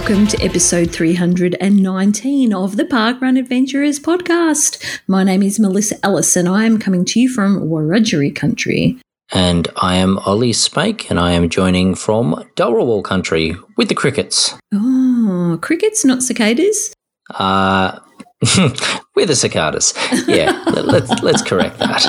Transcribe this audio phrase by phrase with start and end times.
[0.00, 4.82] welcome to episode 319 of the Parkrun Adventurers podcast.
[5.06, 8.98] My name is Melissa Ellis and I am coming to you from Wiradjuri country.
[9.30, 14.54] And I am Olly Spake, and I am joining from Dharawal country with the crickets.
[14.72, 16.94] Oh, crickets, not cicadas?
[17.34, 17.98] Uh,
[19.14, 19.92] with the cicadas.
[20.26, 22.06] Yeah, let's, let's correct that.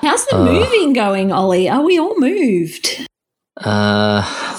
[0.00, 1.68] How's the moving going, Olly?
[1.68, 3.06] Are we all moved?
[3.58, 4.49] Uh,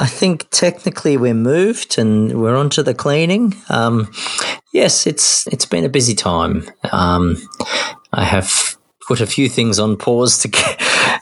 [0.00, 3.54] I think technically we're moved and we're onto the cleaning.
[3.68, 4.10] Um,
[4.72, 6.64] yes, it's it's been a busy time.
[6.90, 7.36] Um,
[8.10, 10.80] I have put a few things on pause to get,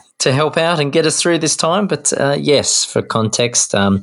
[0.19, 1.87] to help out and get us through this time.
[1.87, 4.01] But uh, yes, for context, um,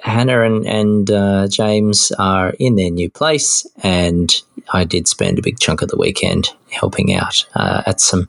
[0.00, 4.34] Hannah and, and uh, James are in their new place, and
[4.72, 8.26] I did spend a big chunk of the weekend helping out uh, at some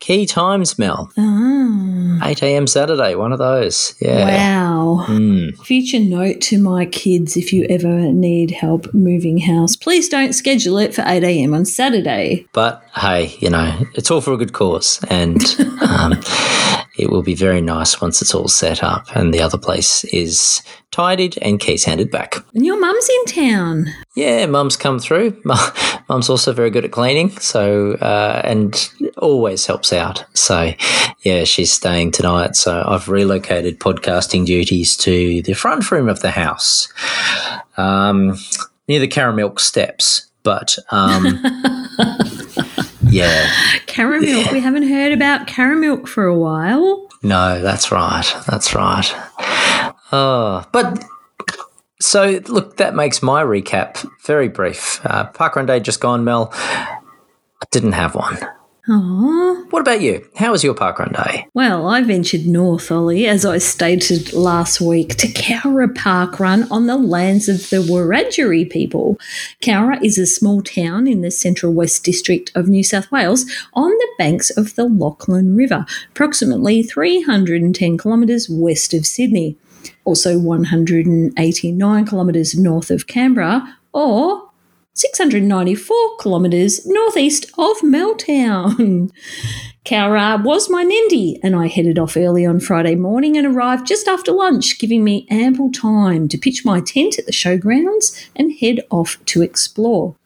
[0.00, 1.10] key times, Mel.
[1.16, 2.66] Ah, 8 a.m.
[2.66, 3.94] Saturday, one of those.
[4.00, 4.24] Yeah.
[4.24, 5.04] wow.
[5.06, 5.56] Mm.
[5.64, 10.78] Future note to my kids if you ever need help moving house, please don't schedule
[10.78, 11.54] it for 8 a.m.
[11.54, 12.46] on Saturday.
[12.52, 15.04] But hey, you know, it's all for a good cause.
[15.08, 15.42] And
[15.82, 16.20] um,
[16.98, 20.62] it will be very nice once it's all set up and the other place is
[20.90, 22.36] tidied and keys handed back.
[22.54, 23.86] And your mum's in town.
[24.16, 25.40] Yeah, mum's come through.
[26.08, 30.24] Mum's also very good at cleaning, so uh, and always helps out.
[30.32, 30.72] So,
[31.20, 32.56] yeah, she's staying tonight.
[32.56, 36.88] So I've relocated podcasting duties to the front room of the house,
[37.76, 38.38] um,
[38.88, 40.30] near the Caramilk steps.
[40.42, 41.44] But um,
[43.08, 43.46] yeah,
[43.86, 44.52] Caramilk.
[44.52, 47.08] We haven't heard about Caramilk for a while.
[47.22, 49.12] no, that's right, that's right.
[50.12, 51.04] Oh, but
[52.00, 55.00] so look, that makes my recap very brief.
[55.04, 56.50] Uh, Parkrun Day just gone, Mel.
[56.52, 58.38] I didn't have one.
[58.88, 59.70] Aww.
[59.70, 60.26] What about you?
[60.34, 61.46] How was your parkrun day?
[61.52, 66.86] Well, I ventured north, Olly, as I stated last week, to Cowra Park Run on
[66.86, 69.18] the lands of the Wiradjuri people.
[69.60, 73.44] Cowra is a small town in the central west district of New South Wales
[73.74, 79.58] on the banks of the Lachlan River, approximately 310 kilometres west of Sydney.
[80.06, 84.47] Also 189 kilometres north of Canberra, or
[84.98, 89.10] 694 kilometres northeast of Meltown.
[89.84, 94.08] Cowra was my NENDY, and I headed off early on Friday morning and arrived just
[94.08, 98.80] after lunch, giving me ample time to pitch my tent at the showgrounds and head
[98.90, 100.16] off to explore.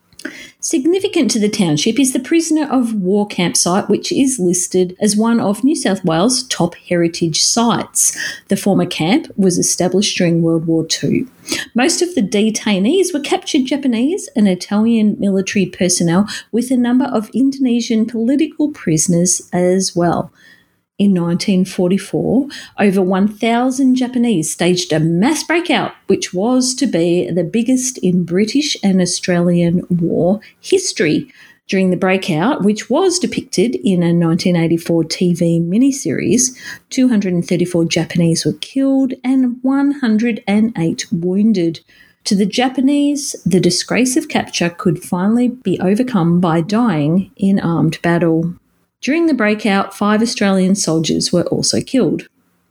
[0.61, 5.41] Significant to the township is the prisoner of war campsite, which is listed as one
[5.41, 8.17] of New South Wales' top heritage sites.
[8.49, 11.27] The former camp was established during World War II.
[11.75, 17.31] Most of the detainees were captured Japanese and Italian military personnel, with a number of
[17.35, 20.33] Indonesian political prisoners as well.
[21.03, 22.47] In 1944,
[22.79, 28.77] over 1,000 Japanese staged a mass breakout, which was to be the biggest in British
[28.85, 31.29] and Australian war history.
[31.67, 36.57] During the breakout, which was depicted in a 1984 TV miniseries,
[36.91, 41.81] 234 Japanese were killed and 108 wounded.
[42.27, 48.01] To the Japanese, the disgrace of capture could finally be overcome by dying in armed
[48.03, 48.55] battle.
[49.03, 52.29] During the breakout, five Australian soldiers were also killed.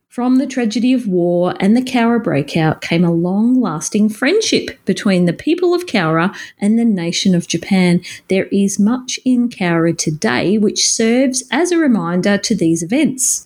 [0.08, 5.26] From the tragedy of war and the Cowra breakout came a long lasting friendship between
[5.26, 8.00] the people of Cowra and the nation of Japan.
[8.30, 13.46] There is much in Cowra today which serves as a reminder to these events.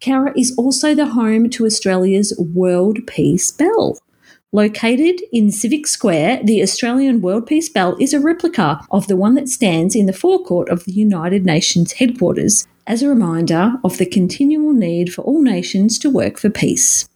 [0.00, 3.98] Cowra is also the home to Australia's World Peace Bell.
[4.52, 9.36] Located in Civic Square, the Australian World Peace Bell is a replica of the one
[9.36, 14.06] that stands in the forecourt of the United Nations headquarters as a reminder of the
[14.06, 17.08] continual need for all nations to work for peace.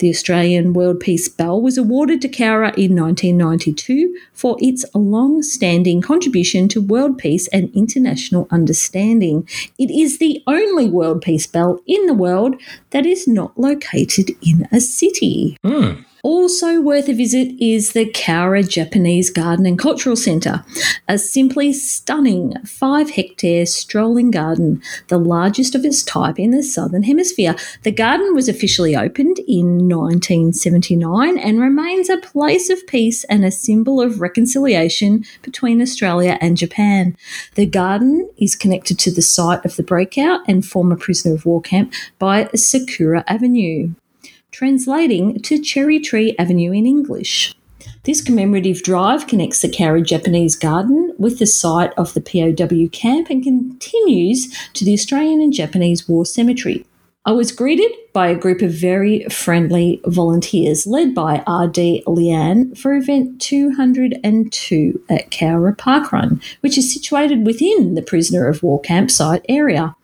[0.00, 6.02] The Australian World Peace Bell was awarded to Cowra in 1992 for its long standing
[6.02, 9.48] contribution to world peace and international understanding.
[9.78, 12.56] It is the only World Peace Bell in the world
[12.90, 15.56] that is not located in a city.
[15.64, 16.02] Hmm.
[16.24, 20.64] Also worth a visit is the Cowra Japanese Garden and Cultural Centre,
[21.08, 27.02] a simply stunning five hectare strolling garden, the largest of its type in the Southern
[27.02, 27.56] Hemisphere.
[27.82, 33.50] The garden was officially opened in 1979 and remains a place of peace and a
[33.50, 37.16] symbol of reconciliation between Australia and Japan.
[37.56, 41.60] The garden is connected to the site of the breakout and former prisoner of war
[41.60, 43.94] camp by Sakura Avenue
[44.52, 47.54] translating to Cherry Tree Avenue in English.
[48.04, 53.30] This commemorative drive connects the Cowra Japanese Garden with the site of the POW camp
[53.30, 56.84] and continues to the Australian and Japanese War Cemetery.
[57.24, 62.94] I was greeted by a group of very friendly volunteers led by RD Leanne for
[62.94, 69.94] event 202 at Cowra Parkrun, which is situated within the prisoner of war campsite area.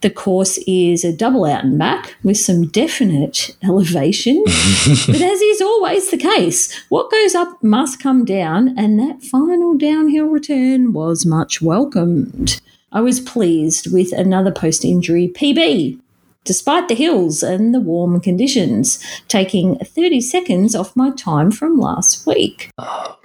[0.00, 4.44] The course is a double out and back with some definite elevation.
[4.46, 9.76] but as is always the case, what goes up must come down, and that final
[9.76, 12.60] downhill return was much welcomed.
[12.92, 15.98] I was pleased with another post injury PB,
[16.44, 22.24] despite the hills and the warm conditions, taking 30 seconds off my time from last
[22.24, 22.70] week.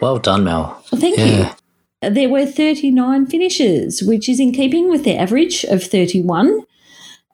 [0.02, 0.84] Well done, Mel.
[0.92, 1.50] Well, thank Yeah.
[1.50, 1.56] you.
[2.10, 6.62] There were 39 finishes, which is in keeping with the average of 31.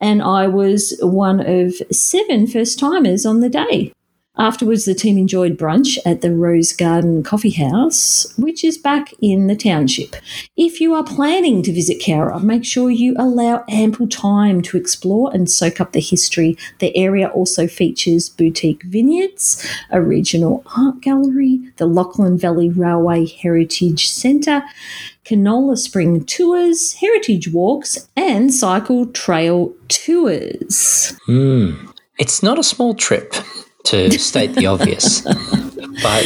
[0.00, 3.92] And I was one of seven first timers on the day.
[4.40, 9.48] Afterwards, the team enjoyed brunch at the Rose Garden Coffee House, which is back in
[9.48, 10.16] the township.
[10.56, 15.30] If you are planning to visit Cowra, make sure you allow ample time to explore
[15.34, 16.56] and soak up the history.
[16.78, 24.08] The area also features boutique vineyards, a regional art gallery, the Lachlan Valley Railway Heritage
[24.08, 24.62] Centre,
[25.26, 31.14] canola spring tours, heritage walks, and cycle trail tours.
[31.26, 31.88] Hmm.
[32.18, 33.34] It's not a small trip,
[33.84, 35.26] to state the obvious.
[36.02, 36.24] But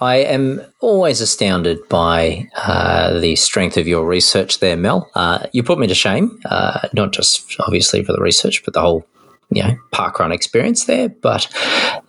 [0.00, 5.10] I am always astounded by uh, the strength of your research there, Mel.
[5.14, 8.80] Uh, you put me to shame, uh, not just obviously for the research, but the
[8.80, 9.06] whole,
[9.50, 11.08] you know, parkrun experience there.
[11.08, 11.48] But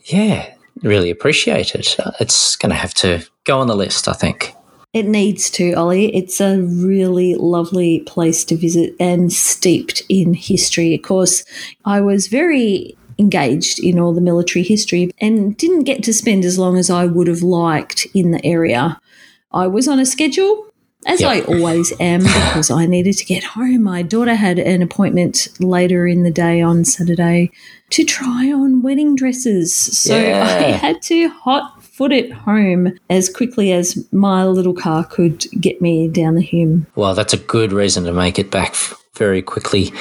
[0.05, 1.95] yeah, really appreciate it.
[1.99, 4.53] Uh, It's going to have to go on the list, I think.
[4.93, 6.15] It needs to, Olly.
[6.15, 10.95] It's a really lovely place to visit and steeped in history.
[10.95, 11.43] Of course,
[11.85, 16.57] I was very engaged in all the military history and didn't get to spend as
[16.59, 18.99] long as I would have liked in the area.
[19.51, 20.65] I was on a schedule,
[21.05, 21.29] as Yep.
[21.29, 23.83] I always am, because I needed to get home.
[23.83, 27.51] My daughter had an appointment later in the day on Saturday
[27.91, 29.73] to try on wedding dresses.
[29.73, 35.45] So I had to hot foot it home as quickly as my little car could
[35.59, 36.85] get me down the Hume.
[36.95, 38.75] Well, that's a good reason to make it back
[39.17, 39.91] very quickly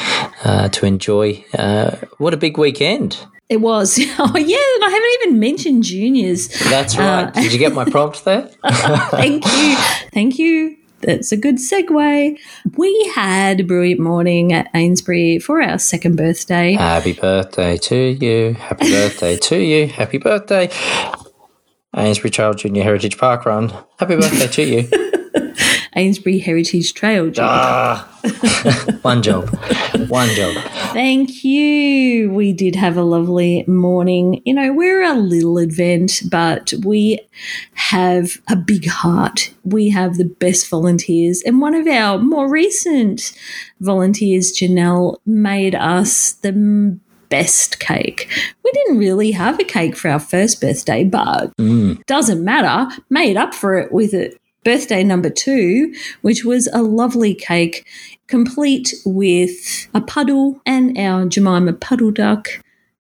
[0.45, 1.45] uh, to enjoy.
[1.57, 3.19] Uh, what a big weekend!
[3.49, 3.99] It was.
[4.19, 6.49] Oh, yeah, and I haven't even mentioned juniors.
[6.71, 7.33] That's right.
[7.35, 8.43] Did you get my prompt there?
[9.11, 9.77] Thank you.
[10.13, 10.77] Thank you.
[11.03, 12.39] That's a good segue.
[12.77, 16.73] We had a brilliant morning at Ainsbury for our second birthday.
[16.73, 18.55] Happy birthday to you.
[18.55, 19.87] Happy birthday to you.
[19.87, 20.71] Happy birthday.
[21.95, 23.69] Ainsbury Child Junior Heritage Park Run.
[23.99, 24.89] Happy birthday to you.
[25.97, 27.31] Ainsbury Heritage Trail.
[27.31, 27.49] job.
[27.51, 29.49] Ah, one job.
[30.09, 30.55] One job.
[30.93, 32.31] Thank you.
[32.31, 34.43] We did have a lovely morning.
[34.45, 37.19] You know, we're a little event, but we
[37.75, 39.53] have a big heart.
[39.65, 41.43] We have the best volunteers.
[41.47, 43.33] And one of our more recent
[43.81, 46.99] volunteers, Janelle, made us the
[47.29, 48.29] best cake.
[48.65, 52.05] We didn't really have a cake for our first birthday, but Mm.
[52.07, 52.95] doesn't matter.
[53.11, 54.39] Made up for it with it.
[54.67, 57.87] Birthday number two, which was a lovely cake,
[58.27, 62.49] complete with a puddle and our Jemima puddle duck,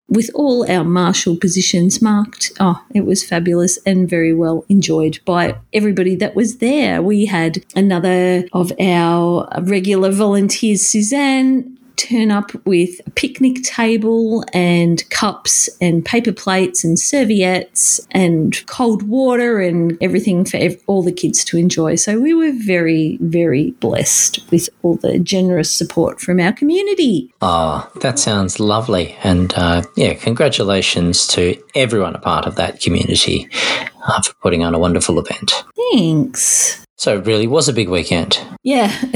[0.09, 2.53] with all our marshal positions marked.
[2.61, 7.03] Oh, it was fabulous and very well enjoyed by everybody that was there.
[7.03, 15.09] We had another of our regular volunteers, Suzanne, turn up with a picnic table and
[15.11, 21.13] cups and paper plates and serviettes and cold water and everything for ev- all the
[21.13, 21.95] kids to enjoy.
[21.97, 27.33] So we were very, very blessed with all the generous support from our community.
[27.41, 29.17] Oh, that sounds lovely.
[29.23, 33.49] And uh, yeah, congratulations to everyone a part of that community
[34.07, 35.65] uh, for putting on a wonderful event.
[35.93, 36.86] Thanks.
[36.99, 38.39] So, it really was a big weekend.
[38.63, 38.91] Yeah.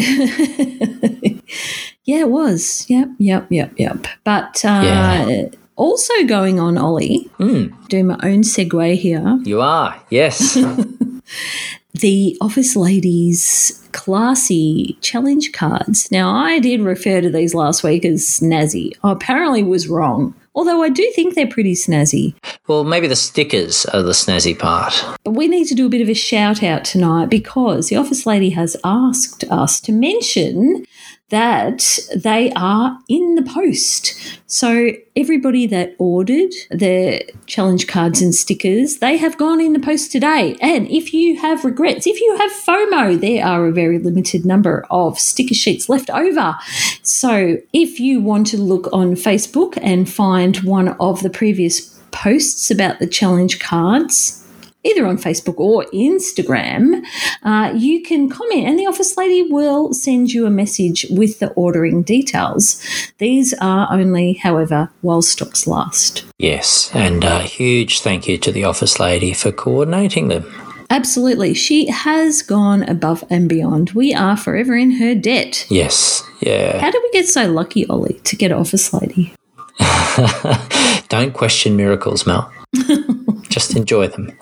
[2.04, 2.84] yeah, it was.
[2.88, 4.06] Yep, yep, yep, yep.
[4.24, 5.46] But uh, Yeah.
[5.76, 9.38] also going on, Olly, Mm, do my own segue here.
[9.44, 10.54] you are, yes.
[11.94, 16.10] the office ladies classy challenge cards.
[16.12, 18.92] Now, I did refer to these last week as snazzy.
[19.02, 22.34] I apparently was wrong, although I do think they're pretty snazzy.
[22.68, 25.04] well, maybe the stickers are the snazzy part.
[25.24, 28.26] But we need to do a bit of a shout out tonight because the office
[28.26, 30.84] lady has asked us to mention
[31.30, 34.14] that they are in the post.
[34.46, 40.12] So everybody that ordered their challenge cards and stickers, they have gone in the post
[40.12, 40.56] today.
[40.60, 44.86] And if you have regrets, if you have FOMO, there are a very limited number
[44.90, 46.56] of sticker sheets left over.
[47.02, 52.70] So if you want to look on Facebook and find one of the previous posts
[52.70, 54.39] about the challenge cards,
[54.84, 57.04] either on Facebook or Instagram,
[57.42, 61.48] uh, you can comment and the office lady will send you a message with the
[61.52, 62.82] ordering details.
[63.18, 66.24] These are only, however, while stocks last.
[66.38, 70.50] Yes, and a huge thank you to the office lady for coordinating them.
[70.88, 71.54] Absolutely.
[71.54, 73.90] She has gone above and beyond.
[73.90, 75.64] We are forever in her debt.
[75.68, 76.80] Yes, yeah.
[76.80, 79.32] How did we get so lucky, Olly, to get office lady?
[81.08, 82.52] Don't question miracles, Mel.
[83.48, 84.32] Just enjoy them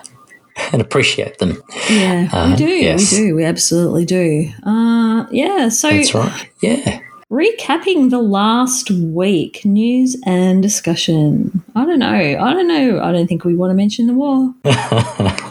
[0.73, 1.63] and appreciate them.
[1.91, 2.67] Yeah, Uh, we do.
[2.69, 3.11] yes.
[3.13, 3.35] We do.
[3.37, 4.51] We absolutely do.
[4.65, 5.69] Uh, yeah.
[5.69, 6.49] So, That's right.
[6.63, 7.01] Yeah.
[7.31, 11.63] recapping the last week, news and discussion.
[11.77, 12.09] I don't know.
[12.09, 13.01] I don't know.
[13.03, 14.55] I don't think we want to mention the war.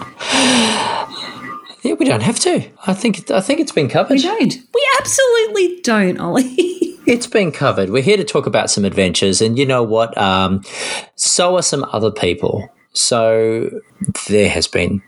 [1.83, 2.67] Yeah, we don't have to.
[2.85, 4.15] I think I think it's been covered.
[4.15, 4.53] We don't.
[4.73, 6.55] We absolutely don't, Olly.
[7.07, 7.89] It's been covered.
[7.89, 10.17] We're here to talk about some adventures, and you know what?
[10.17, 10.61] Um,
[11.15, 12.67] so are some other people.
[12.97, 13.69] So
[14.27, 15.01] there has been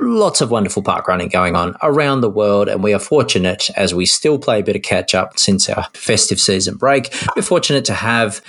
[0.00, 3.94] lots of wonderful park running going on around the world, and we are fortunate as
[3.94, 7.14] we still play a bit of catch up since our festive season break.
[7.36, 8.40] We're fortunate to have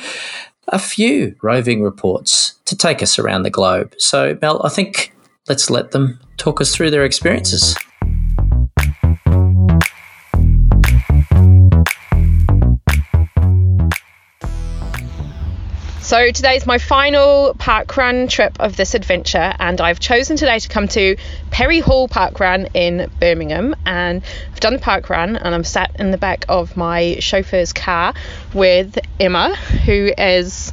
[0.69, 3.93] a few roving reports to take us around the globe.
[3.97, 5.15] So, Mel, I think
[5.47, 7.75] let's let them talk us through their experiences.
[16.15, 20.69] So today is my final parkrun trip of this adventure, and I've chosen today to
[20.69, 21.17] come to
[21.51, 23.75] Perry Hall Parkrun in Birmingham.
[23.85, 28.13] And I've done the parkrun, and I'm sat in the back of my chauffeur's car
[28.53, 30.71] with Emma, who is.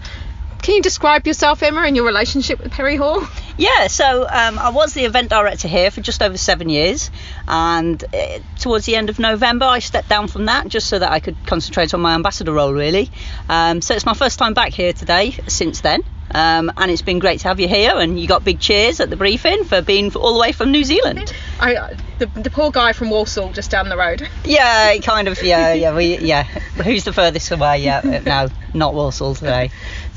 [0.63, 3.27] Can you describe yourself, Emma, and your relationship with Perry Hall?
[3.59, 7.11] Yeah, so um, I was the event director here for just over seven years,
[7.49, 11.11] and uh, towards the end of November, I stepped down from that just so that
[11.11, 13.11] I could concentrate on my ambassador role, really.
[13.49, 17.19] Um, so it's my first time back here today since then, um, and it's been
[17.19, 17.93] great to have you here.
[17.95, 20.85] And you got big cheers at the briefing for being all the way from New
[20.85, 21.35] Zealand.
[21.61, 24.29] I, the, the poor guy from Walsall, just down the road.
[24.45, 25.43] Yeah, kind of.
[25.43, 26.45] Yeah, yeah, we, yeah.
[26.45, 27.79] Who's the furthest away?
[27.79, 29.71] Yeah, no, not Walsall today.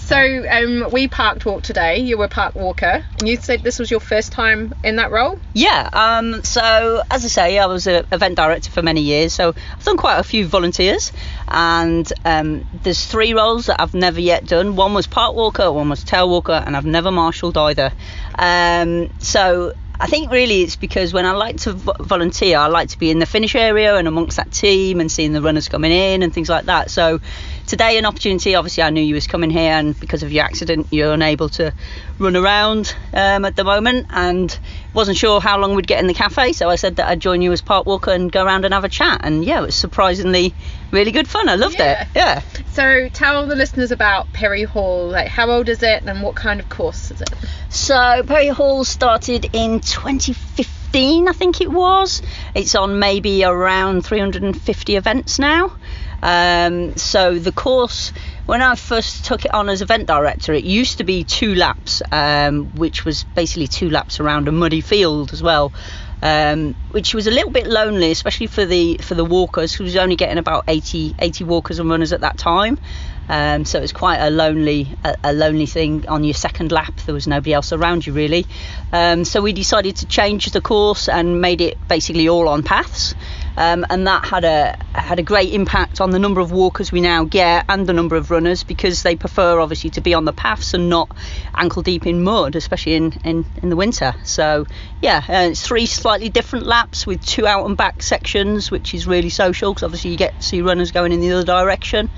[0.05, 1.97] So um, we parked walk today.
[1.97, 5.39] You were park walker, and you said this was your first time in that role.
[5.53, 9.55] Yeah, um, so as I say, I was an event director for many years, so
[9.73, 11.11] I've done quite a few volunteers,
[11.47, 14.75] and um, there's three roles that I've never yet done.
[14.75, 17.91] One was park walker, one was tail walker, and I've never marshalled either.
[18.37, 22.89] Um, so I think really it's because when I like to vo- volunteer, I like
[22.89, 25.91] to be in the finish area and amongst that team and seeing the runners coming
[25.91, 26.91] in and things like that.
[26.91, 27.21] So
[27.67, 28.55] today, an opportunity.
[28.55, 31.73] Obviously, I knew you was coming here, and because of your accident, you're unable to
[32.19, 34.57] run around um, at the moment, and
[34.93, 36.53] wasn't sure how long we'd get in the cafe.
[36.53, 38.83] So I said that I'd join you as park walker and go around and have
[38.83, 39.21] a chat.
[39.23, 40.53] And yeah, it was surprisingly
[40.91, 41.49] really good fun.
[41.49, 42.03] I loved Yeah.
[42.03, 42.07] it.
[42.15, 42.41] Yeah.
[42.71, 45.07] So tell all the listeners about Perry Hall.
[45.09, 47.29] Like, how old is it, and what kind of course is it?
[47.69, 52.21] So Perry Hall started in 2015, I think it was.
[52.53, 55.73] It's on maybe around 350 events now.
[56.21, 58.11] Um, so the course,
[58.45, 62.01] when I first took it on as event director, it used to be two laps,
[62.11, 65.73] um, which was basically two laps around a muddy field as well.
[66.21, 69.95] Um, which was a little bit lonely, especially for the for the walkers, who was
[69.95, 72.79] only getting about 80, 80 walkers and runners at that time.
[73.27, 76.95] Um, so it was quite a lonely a, a lonely thing on your second lap.
[77.05, 78.45] There was nobody else around you really.
[78.91, 83.15] Um, so we decided to change the course and made it basically all on paths.
[83.57, 87.01] Um, and that had a had a great impact on the number of walkers we
[87.01, 90.33] now get and the number of runners because they prefer obviously to be on the
[90.33, 91.09] paths and not
[91.53, 94.13] ankle deep in mud, especially in, in, in the winter.
[94.23, 94.65] So
[95.01, 99.07] yeah, uh, it's three slightly different laps with two out and back sections, which is
[99.07, 102.09] really social because obviously you get to see runners going in the other direction.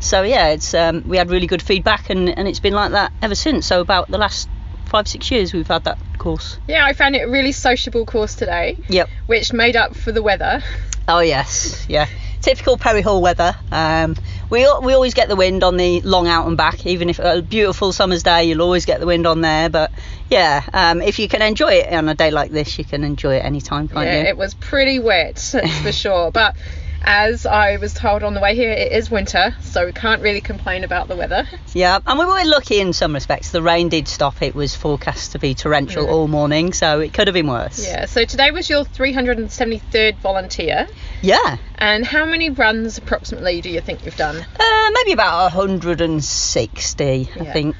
[0.00, 3.12] So yeah, it's um, we had really good feedback and, and it's been like that
[3.22, 3.66] ever since.
[3.66, 4.48] So about the last
[4.92, 6.58] five six years we've had that course.
[6.68, 9.08] Yeah, I found it a really sociable course today, Yep.
[9.26, 10.62] which made up for the weather.
[11.08, 12.06] Oh yes, yeah.
[12.42, 13.54] Typical Perry Hall weather.
[13.70, 14.16] Um,
[14.50, 17.40] we we always get the wind on the long out and back, even if a
[17.40, 19.70] beautiful summer's day, you'll always get the wind on there.
[19.70, 19.92] But
[20.28, 23.36] yeah, um, if you can enjoy it on a day like this, you can enjoy
[23.36, 24.26] it anytime, can't yeah, you?
[24.28, 26.30] it was pretty wet, that's for sure.
[26.32, 26.56] But
[27.04, 30.40] as I was told on the way here, it is winter, so we can't really
[30.40, 31.46] complain about the weather.
[31.74, 33.50] Yeah, and we were lucky in some respects.
[33.50, 34.42] The rain did stop.
[34.42, 37.84] It was forecast to be torrential all morning, so it could have been worse.
[37.84, 40.88] Yeah, so today was your 373rd volunteer.
[41.22, 41.58] Yeah.
[41.76, 44.36] And how many runs approximately do you think you've done?
[44.36, 47.76] Uh, maybe about 160, I think.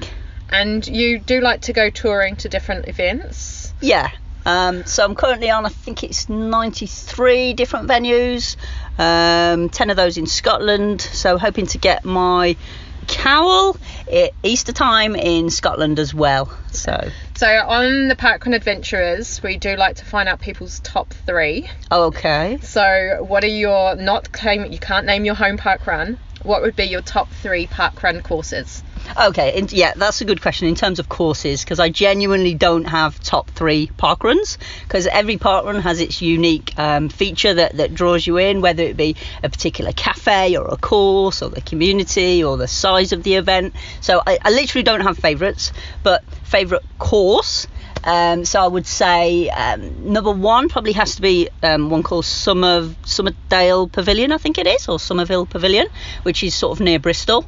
[0.49, 3.73] And you do like to go touring to different events.
[3.81, 4.11] Yeah.
[4.45, 8.55] Um, so I'm currently on, I think it's 93 different venues,
[8.97, 11.01] um, 10 of those in Scotland.
[11.01, 12.55] So hoping to get my
[13.07, 13.77] cowl
[14.11, 16.51] at Easter time in Scotland as well.
[16.71, 21.69] So So on the Parkrun Adventurers, we do like to find out people's top three.
[21.91, 22.59] Okay.
[22.61, 26.17] So what are your not claim you can't name your home park run?
[26.43, 28.83] What would be your top three park run courses?
[29.15, 33.19] Okay, yeah, that's a good question in terms of courses because I genuinely don't have
[33.21, 37.93] top three park runs because every park run has its unique um, feature that, that
[37.93, 42.43] draws you in, whether it be a particular cafe or a course or the community
[42.43, 43.75] or the size of the event.
[44.01, 47.67] So I, I literally don't have favourites, but favourite course.
[48.05, 52.25] Um, so I would say um, number one probably has to be um, one called
[52.25, 55.87] Summer Somerdale Pavilion, I think it is, or Somerville Pavilion,
[56.23, 57.45] which is sort of near Bristol.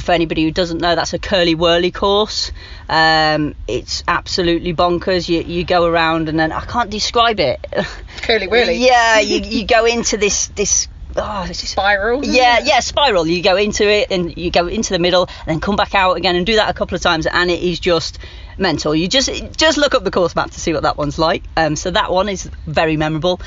[0.00, 2.52] For anybody who doesn't know, that's a curly whirly course.
[2.88, 5.28] Um, it's absolutely bonkers.
[5.28, 7.64] You you go around and then I can't describe it.
[8.22, 8.74] Curly whirly.
[8.76, 10.88] yeah, you, you go into this this.
[11.16, 12.24] Oh, Spiral.
[12.24, 13.24] yeah, yeah, spiral.
[13.24, 16.16] You go into it and you go into the middle and then come back out
[16.16, 18.18] again and do that a couple of times and it is just
[18.58, 18.96] mental.
[18.96, 21.44] You just just look up the course map to see what that one's like.
[21.56, 23.40] Um, so that one is very memorable.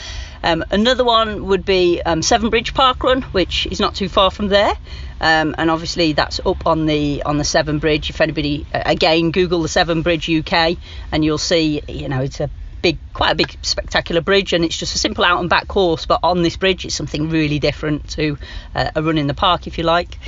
[0.43, 4.31] Um, another one would be um, Severn Bridge Park Run, which is not too far
[4.31, 4.73] from there.
[5.19, 8.09] Um, and obviously that's up on the on the Severn Bridge.
[8.09, 10.77] If anybody uh, again Google the Severn Bridge UK
[11.11, 12.49] and you'll see you know it's a
[12.83, 16.05] big quite a big spectacular bridge and it's just a simple out and back course
[16.05, 18.37] but on this bridge it's something really different to
[18.75, 20.19] uh, a run in the park if you like.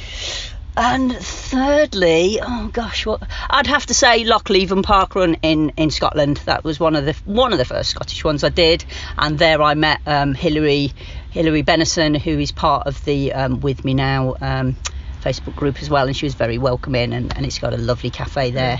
[0.81, 6.37] And thirdly, oh gosh, what I'd have to say Lochleven Park Run in, in Scotland.
[6.45, 8.85] That was one of the one of the first Scottish ones I did,
[9.17, 10.93] and there I met um, Hilary
[11.31, 14.77] Hilary Benison, who is part of the um, With Me Now um,
[15.21, 18.09] Facebook group as well, and she was very welcoming, and, and it's got a lovely
[18.09, 18.79] cafe there.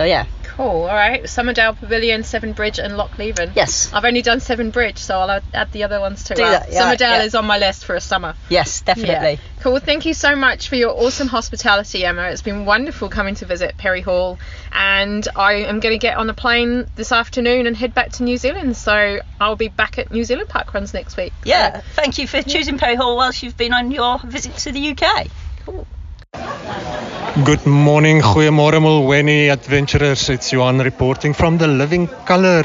[0.00, 0.84] So yeah, Cool.
[0.84, 1.24] All right.
[1.24, 3.52] Somerdale Pavilion, Severn Bridge, and Lochleven.
[3.54, 6.36] yes, I've only done Severn Bridge, so I'll add- the other ones too.
[6.36, 7.22] Do that, yeah, Somerdale yeah.
[7.24, 8.34] is on my list for a summer.
[8.48, 9.32] yes, definitely.
[9.32, 9.62] Yeah.
[9.62, 9.78] Cool.
[9.78, 12.30] Thank you so much for your awesome hospitality, Emma.
[12.30, 14.38] It's been wonderful coming to visit Perry Hall,
[14.72, 18.22] and I am going to get on a plane this afternoon and head back to
[18.22, 18.78] New Zealand.
[18.78, 21.34] So I'll be back at New Zealand park runs next week.
[21.44, 24.96] Yeah, thank you for choosing Perry Hall whilst you've been on your visit to the
[24.96, 25.26] UK.
[27.44, 30.28] Good morning, goeiemôre Mulweni adventurers.
[30.28, 32.64] It's Johan reporting from the Living Colour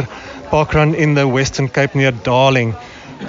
[0.49, 2.73] parkrun in the Western Cape near Darling.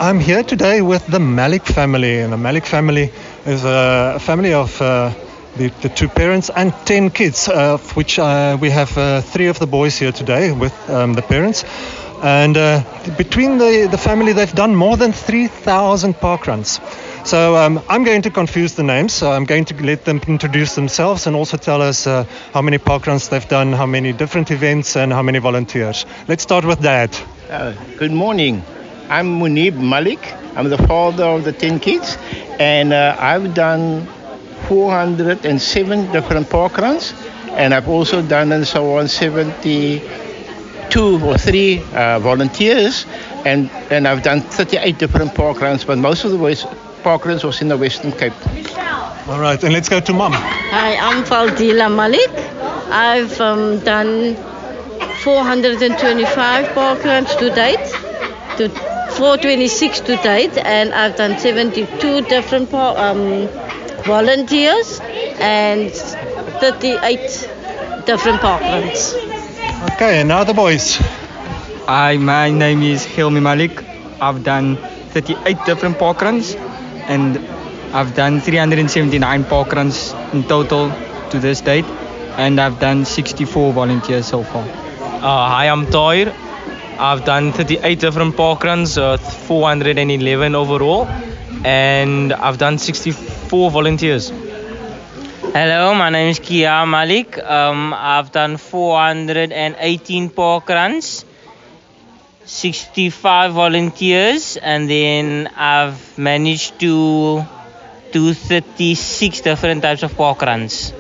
[0.01, 3.12] I'm here today with the Malik family, and the Malik family
[3.44, 5.12] is a family of uh,
[5.57, 9.46] the, the two parents and 10 kids, uh, of which uh, we have uh, three
[9.49, 11.64] of the boys here today with um, the parents.
[12.22, 12.83] And uh,
[13.18, 16.81] between the, the family, they've done more than 3,000 parkruns.
[17.27, 19.12] So um, I'm going to confuse the names.
[19.12, 22.79] So I'm going to let them introduce themselves and also tell us uh, how many
[22.79, 26.07] parkruns they've done, how many different events, and how many volunteers.
[26.29, 27.19] Let's start with Dad.
[27.51, 28.62] Uh, good morning.
[29.09, 30.21] I'm Munib Malik.
[30.55, 32.17] I'm the father of the 10 kids,
[32.61, 34.07] and uh, I've done
[34.69, 37.12] 407 different park runs,
[37.51, 43.05] and I've also done and so on 72 or 3 uh, volunteers,
[43.45, 46.69] and, and I've done 38 different park runs, but most of the West,
[47.07, 48.35] park runs was in the Western Cape.
[49.29, 50.33] All right, and let's go to Mum.
[50.35, 52.33] Hi, I'm Faldila Malik.
[52.90, 54.35] I've um, done
[55.23, 57.87] 425 park runs to date,
[58.59, 58.69] to
[59.14, 63.47] 426 to date, and I've done 72 different par- um,
[64.03, 64.99] volunteers
[65.38, 67.49] and 38
[68.05, 69.14] different park runs.
[69.95, 70.97] Okay, and now the boys.
[71.87, 73.85] Hi, my name is Hilmi Malik.
[74.21, 74.75] I've done
[75.14, 76.57] 38 different park runs
[77.09, 77.38] and
[77.92, 80.92] I've done 379 park runs in total
[81.31, 81.85] to this date
[82.37, 84.62] and I've done 64 volunteers so far.
[84.62, 86.35] Uh, hi, I'm Toir.
[86.99, 91.07] I've done 38 different park runs, uh, 411 overall,
[91.64, 94.33] and I've done 64 volunteers.
[95.53, 97.38] Hello, my name is Kia Malik.
[97.38, 101.26] Um, I've done 418 park runs,
[102.47, 107.45] 65 volunteers, and then I've managed to
[108.13, 110.93] do 36 different types of park runs.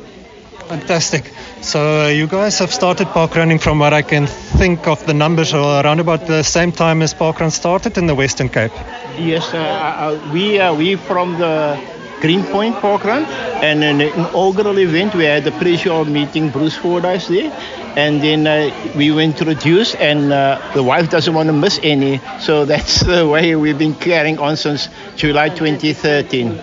[0.68, 1.32] Fantastic.
[1.60, 5.54] So uh, you guys have started parkrunning from what I can think of the numbers
[5.54, 8.72] are around about the same time as parkrun started in the Western Cape.
[9.18, 11.78] Yes, uh, uh, we uh, we from the
[12.26, 13.24] Greenpoint Park Run,
[13.62, 17.52] and an inaugural event we had the pleasure of meeting Bruce Fordyce there,
[17.94, 22.20] and then uh, we were introduced, and uh, the wife doesn't want to miss any,
[22.40, 26.60] so that's the way we've been carrying on since July 2013.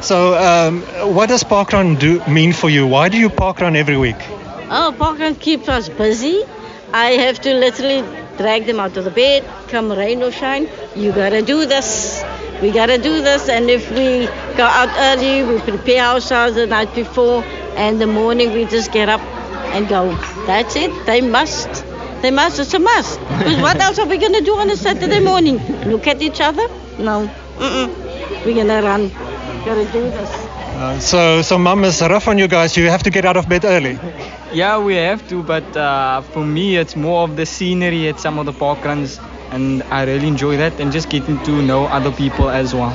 [0.00, 0.80] So um,
[1.14, 2.86] what does parkrun do mean for you?
[2.86, 4.16] Why do you parkrun every week?
[4.70, 6.42] Oh, park run keeps us busy.
[6.94, 8.00] I have to literally
[8.38, 10.70] drag them out of the bed, come rain or shine.
[10.96, 12.24] You gotta do this.
[12.62, 13.48] We gotta do this.
[13.48, 17.44] And if we go out early, we prepare ourselves the night before,
[17.76, 19.20] and the morning we just get up
[19.74, 20.14] and go.
[20.46, 20.90] That's it.
[21.06, 21.84] They must.
[22.22, 22.58] They must.
[22.58, 23.20] It's a must.
[23.38, 25.58] Because what else are we going to do on a Saturday morning?
[25.84, 26.66] Look at each other?
[26.98, 27.30] No.
[27.56, 27.88] Mm-mm.
[28.44, 29.08] We're going to run.
[29.64, 30.48] Got to do this.
[30.74, 32.76] Uh, so, so mum is rough on you guys.
[32.76, 33.98] You have to get out of bed early.
[34.52, 38.38] Yeah, we have to, but uh, for me, it's more of the scenery at some
[38.38, 39.20] of the park runs,
[39.50, 42.94] and I really enjoy that, and just getting to know other people as well.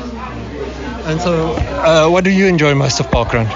[1.05, 3.47] And so, uh, what do you enjoy most of parkrun?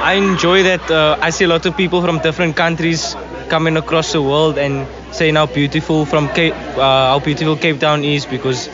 [0.00, 3.16] I enjoy that uh, I see a lot of people from different countries
[3.48, 6.80] coming across the world and saying how beautiful from Cape, uh,
[7.12, 8.68] how beautiful Cape Town is because,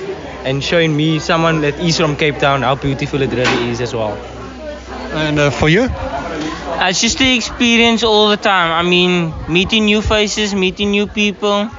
[0.45, 3.95] and showing me someone that is from Cape Town how beautiful it really is as
[3.95, 4.17] well.
[5.13, 5.83] And uh, for you?
[5.85, 8.71] Uh, It's just the experience all the time.
[8.73, 11.71] I mean, meeting new faces, meeting new people.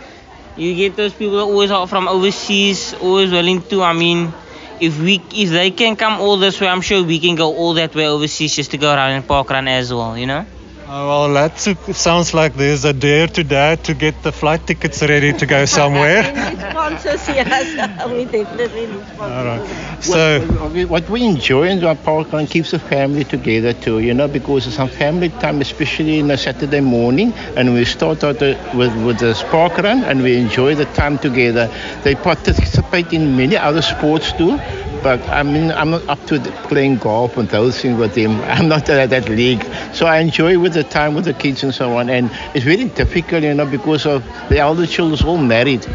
[0.55, 3.83] You get those people always are from overseas, always willing to.
[3.83, 4.33] I mean,
[4.79, 7.73] if we if they can come all this way, I'm sure we can go all
[7.75, 10.17] that way overseas just to go around and park run as well.
[10.17, 10.45] You know.
[10.91, 15.01] Uh, well, that sounds like there's a dare to dad to get the flight tickets
[15.01, 16.23] ready to go somewhere.
[16.71, 18.07] sponsors, yes.
[18.11, 19.37] we definitely need sponsors.
[19.37, 20.03] All right.
[20.03, 23.99] So, what, we- what we enjoy in our park run keeps the family together too,
[23.99, 28.23] you know, because it's some family time, especially in a Saturday morning, and we start
[28.23, 31.69] out uh, with with the park run, and we enjoy the time together.
[32.03, 34.59] They participate in many other sports too.
[35.03, 38.39] But I mean, I'm not up to playing golf and those things with them.
[38.55, 39.63] I'm not at that league.
[39.93, 42.09] So I enjoy with the time with the kids and so on.
[42.09, 45.85] And it's very difficult, you know, because of the elder children all married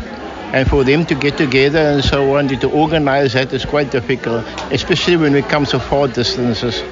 [0.53, 4.45] and for them to get together and so on to organize that is quite difficult
[4.71, 6.83] especially when it comes to far distances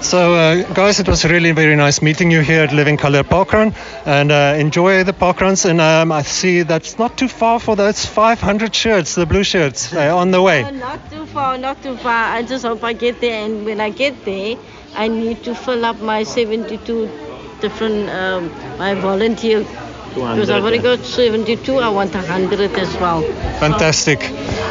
[0.00, 3.74] so uh, guys, it was really very nice meeting you here at Living Colour Parkrun,
[4.06, 5.68] and uh, enjoy the parkruns.
[5.68, 9.92] And um, I see that's not too far for those 500 shirts, the blue shirts,
[9.92, 10.64] uh, on the way.
[10.64, 12.32] Oh, not too far, not too far.
[12.32, 13.44] I just hope I get there.
[13.44, 14.56] And when I get there,
[14.94, 17.10] I need to fill up my 72
[17.60, 19.66] different, um, my volunteer.
[20.14, 23.22] Because I've already got 72, I want 100 as well.
[23.60, 24.22] Fantastic.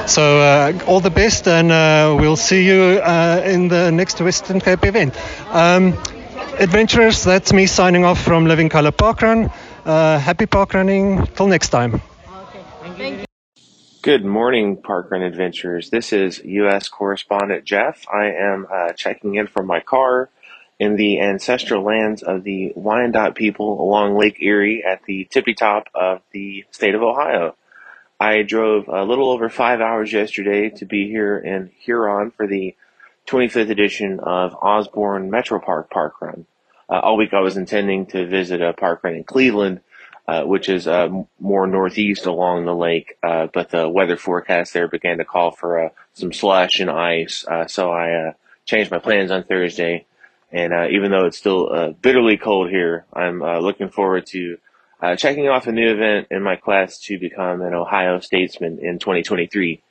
[0.07, 4.59] So uh, all the best, and uh, we'll see you uh, in the next Western
[4.59, 5.15] Cape event.
[5.49, 5.93] Um,
[6.59, 9.51] adventurers, that's me signing off from Living Colour Parkrun.
[9.85, 11.33] Uh, happy parkrunning.
[11.35, 12.01] Till next time.
[14.01, 15.89] Good morning, Parkrun Adventures.
[15.89, 16.87] This is U.S.
[16.87, 18.05] correspondent Jeff.
[18.07, 20.29] I am uh, checking in from my car
[20.79, 25.87] in the ancestral lands of the Wyandotte people along Lake Erie at the tippy top
[25.95, 27.55] of the state of Ohio.
[28.19, 32.75] I drove a little over five hours yesterday to be here in Huron for the
[33.27, 36.45] 25th edition of Osborn Metro Park Park Run.
[36.89, 39.81] Uh, all week I was intending to visit a park run in Cleveland,
[40.27, 41.09] uh, which is uh,
[41.39, 45.85] more northeast along the lake, uh, but the weather forecast there began to call for
[45.85, 48.33] uh, some slush and ice, uh, so I
[48.65, 50.05] changed my plans on Thursday.
[50.51, 54.57] And uh, even though it's still uh, bitterly cold here, I'm uh, looking forward to
[55.01, 58.99] uh, checking off a new event in my quest to become an Ohio statesman in
[58.99, 59.81] 2023.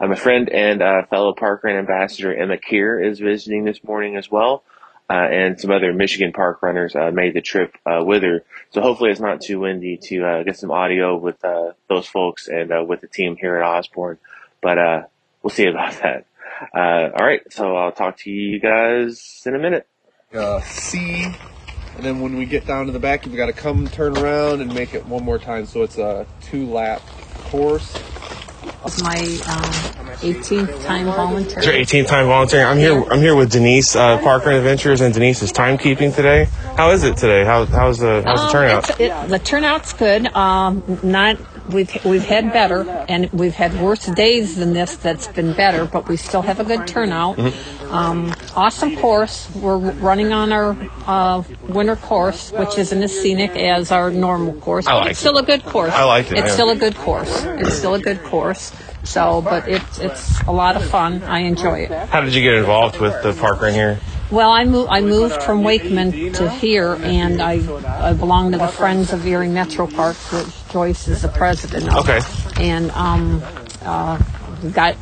[0.00, 4.30] Uh, my friend and uh, fellow parkrun ambassador Emma Keir is visiting this morning as
[4.30, 4.64] well,
[5.10, 8.44] uh, and some other Michigan park runners made the trip uh, with her.
[8.70, 11.40] So hopefully it's not too windy to get some audio with
[11.88, 14.18] those folks and uh, with the team here at Osborn.
[14.60, 15.02] But uh,
[15.42, 16.26] we'll see about that.
[16.74, 19.86] Uh, all right, so I'll talk to you guys in a minute.
[20.34, 23.86] Uh, C, and then when we get down to the back, you've got to come
[23.88, 25.66] turn around and make it one more time.
[25.66, 27.02] So it's a two lap
[27.44, 27.94] course.
[28.86, 31.58] It's my um, 18th time volunteer.
[31.58, 32.66] It's your 18th time volunteering.
[32.66, 33.02] I'm here.
[33.10, 36.44] I'm here with Denise uh, Parker Adventures, and Denise is timekeeping today.
[36.76, 37.44] How is it today?
[37.44, 38.90] How, how's the how's the Um, turnout?
[39.00, 40.26] it's- it- the turnout's good.
[40.34, 41.36] Um, not
[41.68, 44.96] we've we've had better, and we've had worse days than this.
[44.96, 47.36] That's been better, but we still have a good turnout.
[47.36, 47.92] Mm-hmm.
[47.92, 49.48] Um, awesome course.
[49.54, 54.86] We're running on our uh, winter course, which isn't as scenic as our normal course,
[54.86, 55.92] I but like it's still a good course.
[55.92, 56.52] I like it, It's yeah.
[56.54, 57.44] still a good course.
[57.44, 58.72] It's still a good course.
[59.04, 61.22] So, but it's it's a lot of fun.
[61.24, 61.90] I enjoy it.
[62.08, 64.00] How did you get involved with the park run here?
[64.30, 64.90] Well, I moved.
[64.90, 67.60] I moved from Wakeman to here, and I
[68.08, 72.08] I belong to the Friends of Erie Metro Park, which Joyce is the president of.
[72.08, 72.20] Okay.
[72.60, 73.42] And um,
[73.82, 74.18] uh,
[74.62, 74.96] we got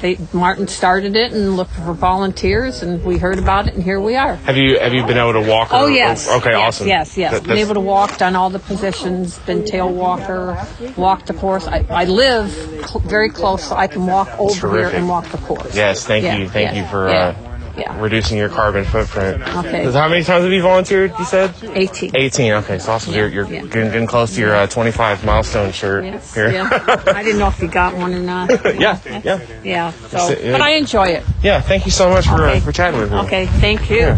[0.00, 4.00] they Martin started it and looked for volunteers, and we heard about it, and here
[4.00, 4.36] we are.
[4.36, 5.68] Have you have you been able to walk?
[5.72, 6.28] Oh or- yes.
[6.30, 6.88] Okay, yes, awesome.
[6.88, 7.32] Yes, yes.
[7.32, 10.56] That- Been able to walk, done all the positions, been tail walker,
[10.96, 11.66] walked the course.
[11.66, 12.50] I, I live
[12.88, 15.74] cl- very close, so I can walk over here and walk the course.
[15.74, 17.47] Yes, thank Yeah, you, thank yeah, you for yeah, uh,
[17.78, 18.00] yeah.
[18.00, 19.42] reducing your carbon footprint.
[19.42, 19.90] Okay.
[19.90, 21.12] How many times have you volunteered?
[21.18, 22.16] You said 18.
[22.16, 22.52] 18.
[22.54, 23.14] Okay, so awesome.
[23.14, 23.62] You're, you're yeah.
[23.62, 26.50] getting, getting close to your uh, 25 milestone shirt Yes, here.
[26.50, 26.68] yeah.
[27.06, 28.50] I didn't know if you got one or not.
[28.78, 29.40] yeah, yeah.
[29.62, 29.90] Yeah.
[29.90, 30.60] So, but.
[30.60, 31.24] I enjoy it.
[31.42, 33.18] Yeah, thank you so much for uh, for chatting with me.
[33.18, 33.46] Okay.
[33.46, 34.16] Thank you.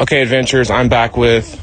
[0.00, 0.70] Okay, adventures.
[0.70, 1.61] I'm back with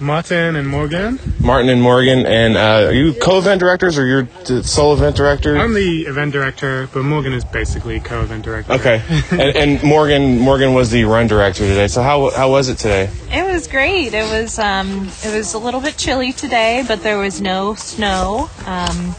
[0.00, 1.20] Martin and Morgan.
[1.40, 5.58] Martin and Morgan, and uh, are you co-event directors or you're the sole event director?
[5.58, 8.72] I'm the event director, but Morgan is basically co-event director.
[8.72, 11.86] Okay, and, and Morgan Morgan was the run director today.
[11.86, 13.10] So how how was it today?
[13.30, 14.14] It was great.
[14.14, 18.48] It was um, it was a little bit chilly today, but there was no snow.
[18.64, 19.14] Um,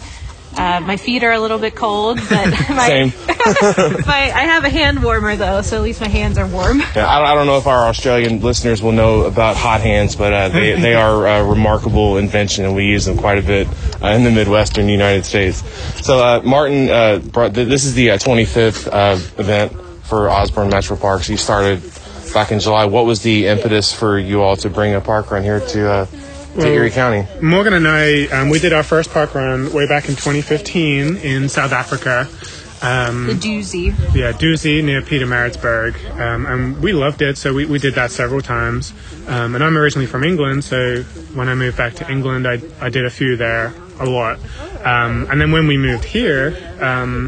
[0.57, 3.13] uh, my feet are a little bit cold, but my, Same.
[4.05, 6.79] my I have a hand warmer though, so at least my hands are warm.
[6.79, 10.15] Yeah, I, don't, I don't know if our Australian listeners will know about hot hands,
[10.15, 13.67] but uh, they, they are a remarkable invention, and we use them quite a bit
[14.01, 15.63] uh, in the Midwestern United States.
[16.05, 19.71] So, uh, Martin, uh, brought, th- this is the uh, 25th uh, event
[20.03, 21.29] for Osborn Metro Parks.
[21.29, 21.81] You started
[22.33, 22.85] back in July.
[22.85, 26.07] What was the impetus for you all to bring a park run here to,
[26.53, 27.27] to Well, Erie County?
[27.41, 31.49] Morgan and I, um, we did our first park run way back in 2015 in
[31.49, 32.27] South Africa.
[32.81, 33.93] Um, The doozy.
[34.15, 36.19] Yeah, Doozy near Pietermaritzburg.
[36.19, 38.93] Um, and we loved it, so we, we did that several times.
[39.27, 41.03] Um, and I'm originally from England, so
[41.35, 44.39] when I moved back to England, I, I did a few there, a lot.
[44.83, 47.27] Um, and then when we moved here, um,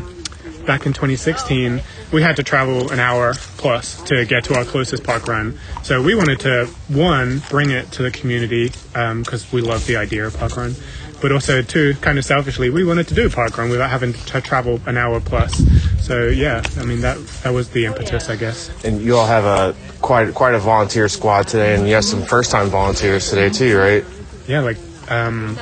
[0.65, 1.81] back in 2016,
[2.13, 5.59] we had to travel an hour plus to get to our closest park run.
[5.81, 10.25] So we wanted to, one, bring it to the community because we love the idea
[10.27, 10.75] of park run.
[11.21, 14.41] But also, two, kind of selfishly, we wanted to do park run without having to
[14.41, 15.63] travel an hour plus.
[16.05, 18.69] So yeah, I mean that that was the impetus, I guess.
[18.83, 22.23] And you all have a quite quite a volunteer squad today, and you have some
[22.23, 24.03] first time volunteers today too, right?
[24.49, 25.57] Yeah, like um,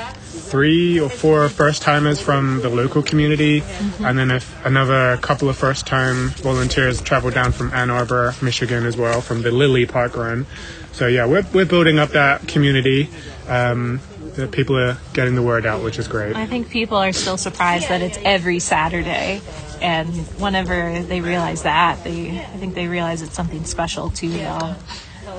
[0.52, 3.64] three or four first timers from the local community,
[4.04, 8.86] and then if another couple of first time volunteers travel down from Ann Arbor, Michigan
[8.86, 10.46] as well, from the Lillie Park Run.
[10.92, 13.10] So yeah, we're we're building up that community.
[13.48, 14.02] Um,
[14.36, 16.36] the people are getting the word out, which is great.
[16.36, 19.42] I think people are still surprised that it's every Saturday,
[19.82, 24.76] and whenever they realize that, they I think they realize it's something special to them.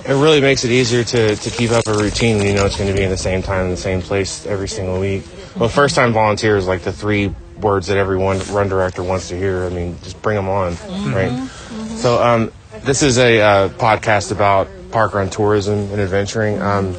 [0.04, 2.76] It really makes it easier to, to keep up a routine when you know it's
[2.76, 5.22] going to be in the same time in the same place every single week.
[5.56, 9.36] Well, first time volunteers like the three words that every one run director wants to
[9.38, 9.64] hear.
[9.64, 10.74] I mean, just bring them on,
[11.12, 11.48] right?
[11.96, 16.60] So, um, this is a uh, podcast about park run tourism and adventuring.
[16.60, 16.94] Um,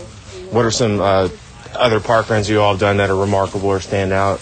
[0.52, 1.28] what are some uh,
[1.76, 4.40] other park runs you all have done that are remarkable or stand out?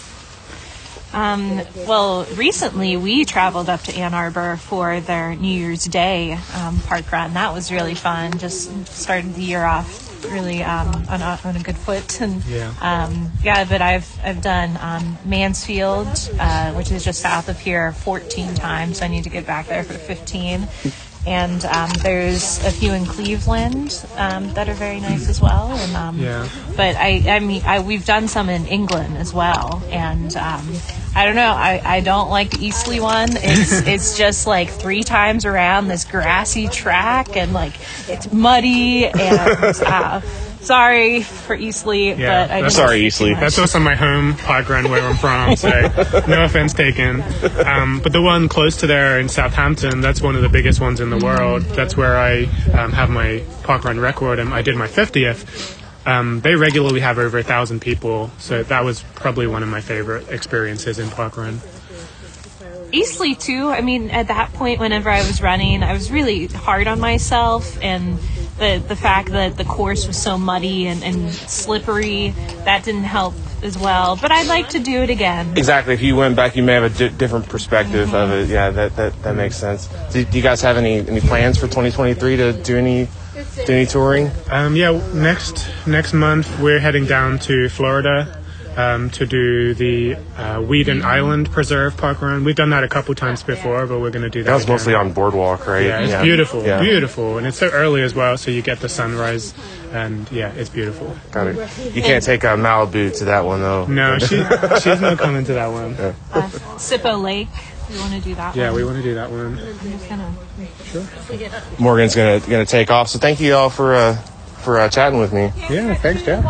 [1.14, 6.80] Um, well, recently we traveled up to Ann Arbor for their New Year's Day um,
[6.82, 7.34] park run.
[7.34, 8.38] That was really fun.
[8.38, 12.20] Just started the year off really um, on, a, on a good foot.
[12.22, 12.74] And Yeah.
[12.82, 16.08] um, yeah, but I've I've done um, Mansfield,
[16.40, 19.02] uh, which is just south of here, 14 times.
[19.02, 20.68] I need to get back there for 15.
[21.26, 25.72] And um, there's a few in Cleveland um, that are very nice as well.
[25.72, 26.50] And um, Yeah.
[26.76, 30.82] but I, I mean, I, we've done some in England as well, and um,
[31.16, 31.54] I don't know.
[31.54, 33.30] I, I don't like the Eastleigh one.
[33.38, 37.76] It's it's just like three times around this grassy track, and like
[38.10, 39.06] it's muddy.
[39.06, 40.22] And uh,
[40.62, 45.02] sorry for Eastleigh, Yeah, but I that's- just- That's also my home park run where
[45.04, 45.70] I'm from, so
[46.28, 47.22] no offense taken.
[47.66, 51.00] Um, but the one close to there in Southampton, that's one of the biggest ones
[51.00, 51.64] in the world.
[51.64, 52.44] That's where I
[52.78, 55.78] um, have my park run record, and I did my 50th.
[56.06, 59.82] Um, they regularly have over a thousand people, so that was probably one of my
[59.82, 61.62] favorite experiences in park run.
[62.92, 63.70] Eastleigh too.
[63.70, 67.78] I mean, at that point, whenever I was running, I was really hard on myself,
[67.82, 68.20] and
[68.62, 72.30] the the fact that the course was so muddy and, and slippery
[72.64, 74.16] that didn't help as well.
[74.16, 75.58] But I'd like to do it again.
[75.58, 75.94] Exactly.
[75.96, 78.50] If you went back, you may have a di- different perspective of it.
[78.50, 79.88] Yeah, that, that, that makes sense.
[80.12, 83.08] Do, do you guys have any, any plans for 2023 to do any
[83.66, 84.32] do any touring?
[84.50, 88.41] Um, yeah, next next month we're heading down to Florida
[88.78, 92.44] um, to do the uh, Weedon Island Preserve Park Run.
[92.44, 94.50] We've done that a couple times before, but we're going to do that.
[94.50, 94.74] That was again.
[94.74, 95.86] mostly on Boardwalk, right?
[95.86, 96.82] Yeah, it's beautiful, Yeah.
[96.82, 99.54] beautiful, and it's so early as well, so you get the sunrise,
[99.92, 101.16] and yeah, it's beautiful.
[101.32, 101.96] Got it.
[101.96, 103.86] You can't take uh, Malibu to that one though.
[103.88, 104.44] No, she,
[104.82, 105.96] she's not coming to that one.
[105.96, 106.14] Yeah.
[106.32, 106.42] Uh,
[106.78, 107.50] Sippo Lake.
[107.90, 108.50] We want to do that.
[108.52, 108.58] One?
[108.58, 108.76] Yeah, one.
[108.76, 109.60] we want to do that one.
[110.08, 110.34] Gonna.
[110.86, 111.04] Sure.
[111.78, 113.10] Morgan's gonna gonna take off.
[113.10, 114.16] So thank you all for uh,
[114.64, 115.52] for uh, chatting with me.
[115.70, 116.46] Yeah, thanks, Jeff.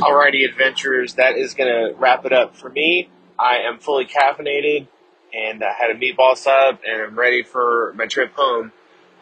[0.00, 3.10] Alrighty, adventurers, that is going to wrap it up for me.
[3.38, 4.88] I am fully caffeinated
[5.34, 8.72] and I had a meatball sub and I'm ready for my trip home.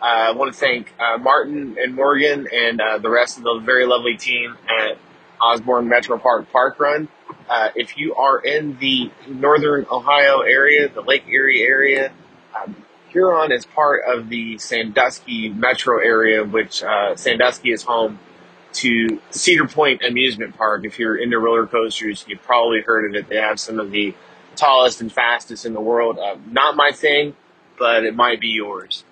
[0.01, 3.61] Uh, I want to thank uh, Martin and Morgan and uh, the rest of the
[3.65, 4.99] very lovely team at
[5.41, 7.09] Osborn Metro Park Park Run.
[7.51, 12.13] Uh, if you are in the northern Ohio area, the Lake Erie area,
[12.57, 12.77] um,
[13.09, 18.21] Huron is part of the Sandusky metro area, which uh, Sandusky is home
[18.75, 20.85] to Cedar Point Amusement Park.
[20.85, 23.29] If you're into roller coasters, you've probably heard of it.
[23.29, 24.15] They have some of the
[24.57, 26.19] tallest and fastest in the world.
[26.19, 27.35] Uh, not my thing,
[27.79, 29.05] but it might be yours.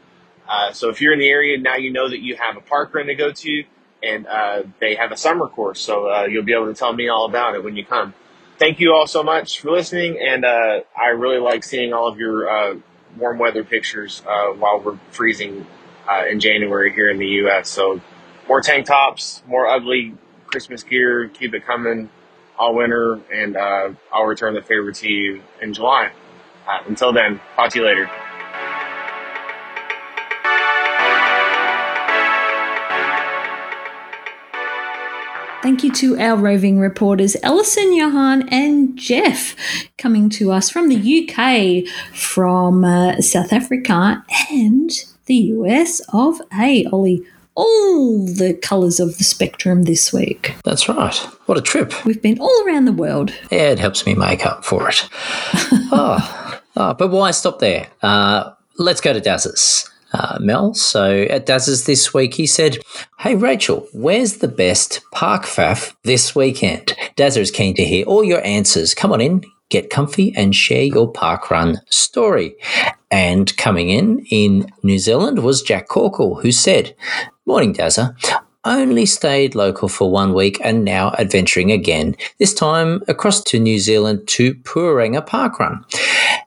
[0.49, 2.95] Uh, so if you're in the area now, you know that you have a park
[2.95, 3.64] run to go to,
[4.03, 5.81] and uh, they have a summer course.
[5.81, 8.14] So uh, you'll be able to tell me all about it when you come.
[8.59, 12.19] Thank you all so much for listening, and uh, I really like seeing all of
[12.19, 12.77] your uh,
[13.16, 15.66] warm weather pictures while we're freezing
[16.31, 17.69] in January here in the U.S.
[17.69, 18.01] So
[18.49, 20.15] more tank tops, more ugly
[20.47, 21.29] Christmas gear.
[21.29, 22.09] Keep it coming
[22.59, 26.11] all winter, and uh, I'll return the favor to you in July.
[26.67, 28.11] Uh, until then, talk to you later.
[35.63, 39.57] Thank you to our roving reporters Ellison, Johan, and Jeff,
[39.99, 44.91] coming to us from the UK, from uh, South Africa, and
[45.25, 46.87] the US of A.
[46.87, 50.55] Olly, all the colours of the spectrum this week.
[50.64, 51.14] That's right.
[51.47, 52.05] What a trip.
[52.05, 53.33] We've been all around the world.
[53.51, 55.09] Yeah, it helps me make up for it.
[55.90, 57.88] oh, oh, but why stop there?
[58.03, 59.90] Uh, let's go to Daz's.
[60.12, 60.73] Uh, Mel.
[60.73, 62.79] So at Daz's this week, he said,
[63.19, 66.95] Hey Rachel, where's the best park faff this weekend?
[67.16, 68.95] Dazza is keen to hear all your answers.
[68.95, 72.57] Come on in, get comfy, and share your park run story.
[73.11, 76.95] And coming in in New Zealand was Jack Corkle, who said,
[77.49, 78.13] Morning, Dazza.
[78.65, 83.79] Only stayed local for one week and now adventuring again, this time across to New
[83.79, 85.85] Zealand to Puarenga Park Run.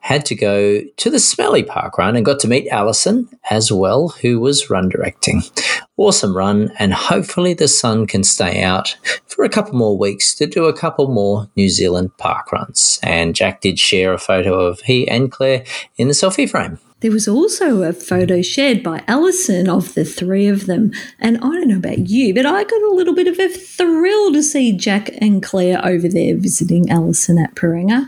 [0.02, 4.08] Had to go to the Smelly Park Run and got to meet Alison as well,
[4.20, 5.40] who was run directing.
[5.96, 10.46] Awesome run, and hopefully the sun can stay out for a couple more weeks to
[10.46, 13.00] do a couple more New Zealand park runs.
[13.02, 15.64] And Jack did share a photo of he and Claire
[15.96, 16.78] in the selfie frame.
[17.00, 20.92] There was also a photo shared by Alison of the three of them.
[21.18, 24.32] And I don't know about you, but I got a little bit of a thrill
[24.34, 28.04] to see Jack and Claire over there visiting Alison at Puarenga.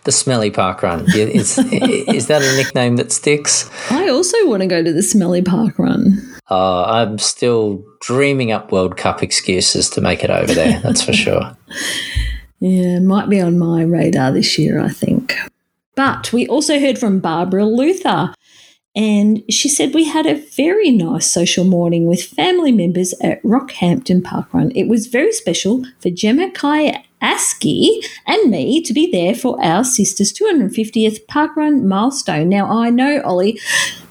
[0.04, 1.04] the Smelly Park Run.
[1.14, 3.70] Is, is that a nickname that sticks?
[3.90, 6.26] I also want to go to the Smelly Park Run.
[6.50, 11.12] Uh, I'm still dreaming up World Cup excuses to make it over there, that's for
[11.12, 11.56] sure.
[12.62, 15.34] Yeah, might be on my radar this year, I think.
[16.00, 18.32] But we also heard from Barbara Luther,
[18.96, 24.22] and she said we had a very nice social morning with family members at Rockhampton
[24.22, 24.72] Parkrun.
[24.74, 29.84] It was very special for Gemma Kai Askey and me to be there for our
[29.84, 32.48] sister's 250th parkrun milestone.
[32.48, 33.60] Now, I know, Olly,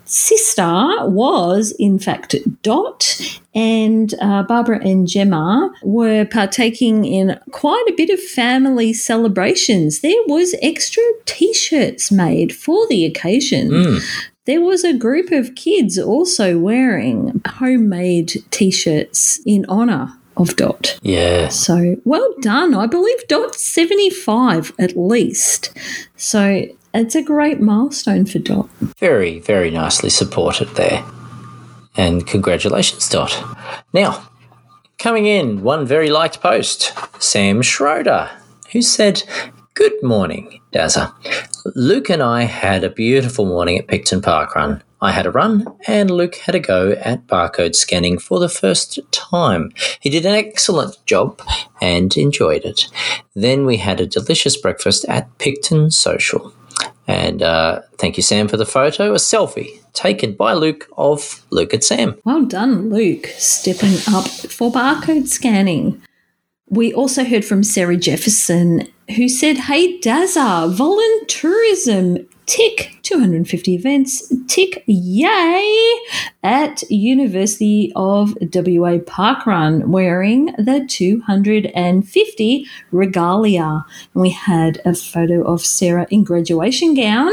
[0.10, 7.94] sister was in fact Dot, and uh, Barbara and Gemma were partaking in quite a
[7.96, 10.02] bit of family celebrations.
[10.02, 13.70] There was extra T-shirts made for the occasion.
[13.70, 14.26] Mm.
[14.46, 20.98] There was a group of kids also wearing homemade T-shirts in honour of Dot.
[21.02, 21.50] Yeah.
[21.50, 22.74] So well done.
[22.74, 25.78] I believe Dot's 75 at least.
[26.16, 28.70] So it's a great milestone for Dot.
[29.00, 31.04] Very, very nicely supported there.
[31.96, 33.44] And congratulations, Dot.
[33.94, 34.30] Now,
[34.98, 38.30] coming in, one very liked post Sam Schroeder,
[38.72, 39.24] who said,
[39.74, 41.14] Good morning, Dazza.
[41.76, 44.84] Luke and I had a beautiful morning at Picton Park Run.
[45.02, 49.00] I had a run, and Luke had a go at barcode scanning for the first
[49.12, 49.72] time.
[50.02, 51.42] He did an excellent job
[51.80, 52.88] and enjoyed it.
[53.34, 56.54] Then we had a delicious breakfast at Picton Social.
[57.10, 59.14] And uh, thank you, Sam, for the photo.
[59.14, 62.16] A selfie taken by Luke of Luke and Sam.
[62.24, 66.00] Well done, Luke, stepping up for barcode scanning.
[66.68, 74.84] We also heard from Sarah Jefferson, who said, Hey, Dazza, voluntourism tick 250 events tick
[74.88, 76.00] yay
[76.42, 83.86] at university of wa parkrun wearing the 250 regalia
[84.16, 87.32] and we had a photo of sarah in graduation gown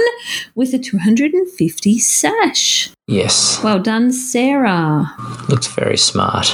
[0.54, 3.62] with a 250 sash Yes.
[3.64, 5.14] well done sarah
[5.48, 6.48] Looks very smart.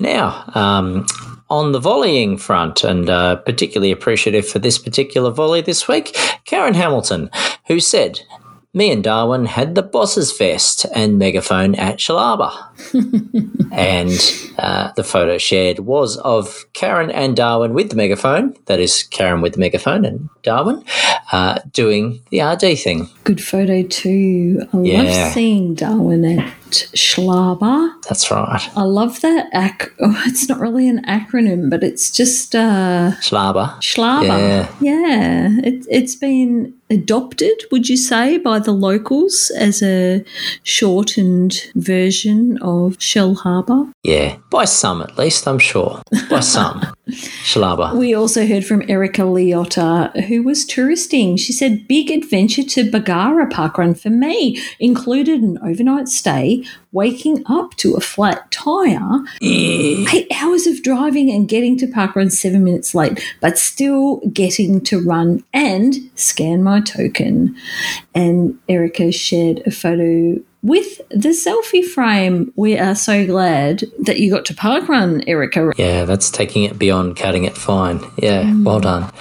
[0.00, 1.06] Now, um,
[1.50, 6.74] on the volleying front, and uh, particularly appreciative for this particular volley this week, Karen
[6.74, 7.30] Hamilton,
[7.66, 8.20] who said,
[8.76, 12.50] me and Darwin had the boss's vest and megaphone at Shalaba.
[13.72, 14.10] and
[14.58, 19.40] uh, the photo shared was of Karen and Darwin with the megaphone, that is, Karen
[19.42, 20.82] with the megaphone and Darwin,
[21.30, 23.08] uh, doing the RD thing.
[23.22, 25.02] good photo too i Yeah.
[25.02, 26.52] love seeing darwin at
[26.94, 28.70] schlaba That's right.
[28.76, 29.48] I love that.
[29.54, 33.76] Ac- oh, it's not really an acronym, but it's just uh, Schlaba.
[33.80, 34.24] Schlaba.
[34.24, 34.68] Yeah.
[34.80, 35.48] Yeah.
[35.62, 40.24] It, it's been adopted, would you say, by the locals as a
[40.62, 43.86] shortened version of Shell Harbour.
[44.02, 46.02] Yeah, by some at least, I'm sure.
[46.30, 46.86] By some.
[47.08, 47.94] Shalaba.
[47.94, 51.36] We also heard from Erica Liotta, who was touristing.
[51.36, 54.58] She said, Big adventure to Bargara Parkrun for me.
[54.80, 60.06] Included an overnight stay, waking up to a flat tyre, eh.
[60.14, 64.98] eight hours of driving and getting to Parkrun seven minutes late, but still getting to
[64.98, 67.54] run and scan my token.
[68.14, 72.52] And Erica shared a photo with the selfie frame.
[72.56, 75.72] We are so glad that you got to parkrun, Erica.
[75.76, 78.00] Yeah, that's taking it beyond cutting it fine.
[78.16, 78.64] Yeah, mm.
[78.64, 79.12] well done.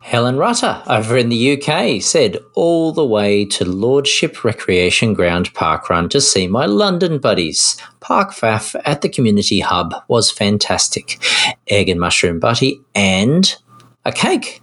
[0.00, 6.10] Helen Rutter over in the UK said, all the way to Lordship Recreation Ground Parkrun
[6.10, 7.76] to see my London buddies.
[8.00, 11.18] Park Faff at the community hub was fantastic.
[11.66, 13.56] Egg and mushroom butty and
[14.04, 14.60] a cake.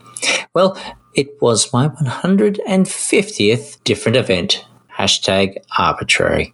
[0.54, 0.80] Well,
[1.16, 4.66] it was my 150th different event.
[5.00, 6.54] Hashtag arbitrary.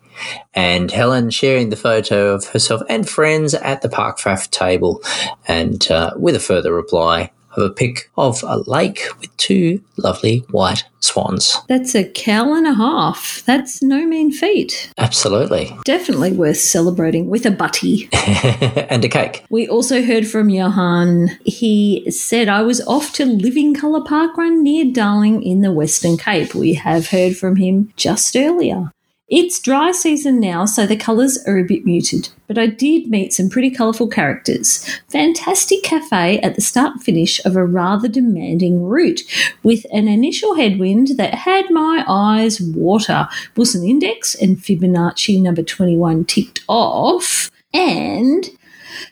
[0.53, 5.01] And Helen sharing the photo of herself and friends at the Parkcraft table,
[5.47, 10.39] and uh, with a further reply of a pic of a lake with two lovely
[10.51, 11.57] white swans.
[11.67, 13.43] That's a cow and a half.
[13.45, 14.91] That's no mean feat.
[14.97, 15.77] Absolutely.
[15.85, 18.09] Definitely worth celebrating with a butty.
[18.13, 19.45] and a cake.
[19.49, 21.37] We also heard from Johan.
[21.45, 26.17] He said, I was off to Living Colour Park Run near Darling in the Western
[26.17, 26.55] Cape.
[26.55, 28.91] We have heard from him just earlier.
[29.27, 33.33] It's dry season now, so the colours are a bit muted, but I did meet
[33.33, 34.87] some pretty colourful characters.
[35.09, 39.21] Fantastic cafe at the start finish of a rather demanding route,
[39.63, 43.27] with an initial headwind that had my eyes water.
[43.57, 48.51] Wilson Index and Fibonacci number 21 ticked off, and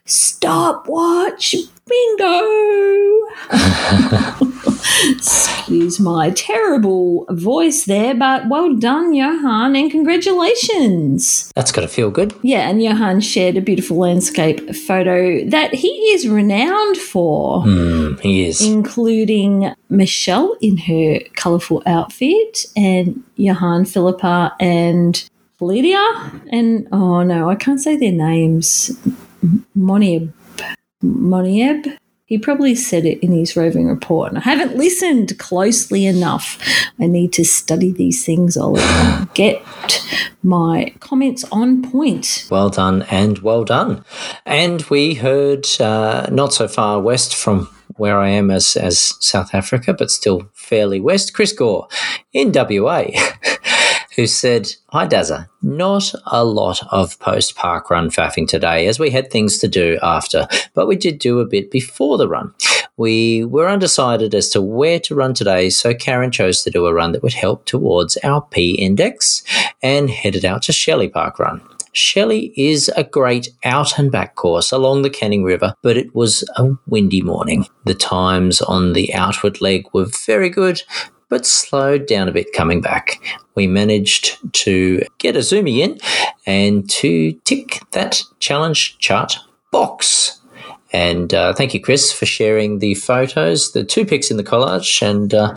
[0.05, 1.55] stopwatch
[1.87, 3.29] bingo.
[5.09, 11.51] Excuse my terrible voice there, but well done, Johan, and congratulations.
[11.55, 12.33] That's got to feel good.
[12.41, 18.45] Yeah, and Johan shared a beautiful landscape photo that he is renowned for, Mm, he
[18.45, 18.61] is.
[18.61, 25.23] including Michelle in her colourful outfit, and Johan, Philippa, and
[25.59, 26.03] Lydia,
[26.51, 28.91] and oh no, I can't say their names.
[29.77, 30.31] Monieb.
[31.03, 31.97] Monieb.
[32.33, 36.57] He probably said it in his roving report, and I haven't listened closely enough.
[36.99, 39.63] I need to study these things, and get
[40.41, 42.47] my comments on point.
[42.49, 44.03] Well done and well done.
[44.47, 49.53] And we heard uh, not so far west from where I am as, as South
[49.53, 51.87] Africa, but still fairly west, Chris Gore
[52.33, 53.09] in WA,
[54.15, 59.09] who said, Hi Dazza, not a lot of post park run faffing today as we
[59.09, 62.53] had things to do after, but we did do a bit before the run.
[62.95, 66.93] We were undecided as to where to run today, so Karen chose to do a
[66.93, 69.43] run that would help towards our P index
[69.81, 71.61] and headed out to Shelley Park Run.
[71.93, 76.43] Shelley is a great out and back course along the Canning River, but it was
[76.55, 77.67] a windy morning.
[77.85, 80.81] The times on the outward leg were very good,
[81.33, 83.19] but slowed down a bit coming back.
[83.55, 85.97] We managed to get a zoomie in
[86.45, 89.39] and to tick that challenge chart
[89.71, 90.39] box.
[90.91, 95.01] And uh, thank you, Chris, for sharing the photos, the two pics in the collage,
[95.01, 95.55] and uh,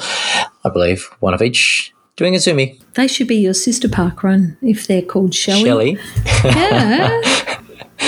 [0.65, 2.81] I believe one of each doing a zoomie.
[2.95, 5.65] They should be your sister park run if they're called Shelley.
[5.65, 5.99] Shelley.
[6.43, 7.61] Yeah.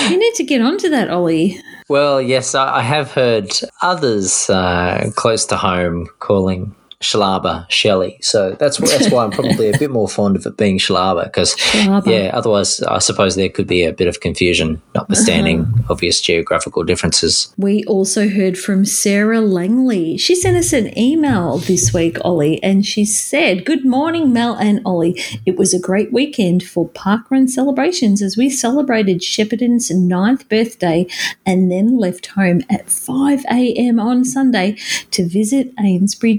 [0.08, 1.60] you need to get onto that, Olly.
[1.90, 3.50] Well, yes, I I have heard
[3.82, 8.18] others uh, close to home calling Shalaba Shelley.
[8.22, 11.56] So that's that's why I'm probably a bit more fond of it being Shalaba because
[11.74, 15.92] yeah, otherwise I suppose there could be a bit of confusion, notwithstanding uh-huh.
[15.92, 17.54] obvious geographical differences.
[17.56, 20.16] We also heard from Sarah Langley.
[20.16, 24.80] She sent us an email this week, Olly, and she said, Good morning, Mel and
[24.84, 25.20] Olly.
[25.46, 31.06] It was a great weekend for parkrun celebrations as we celebrated Shepparton's ninth birthday
[31.46, 34.00] and then left home at 5 a.m.
[34.00, 34.76] on Sunday
[35.12, 36.38] to visit Amesbury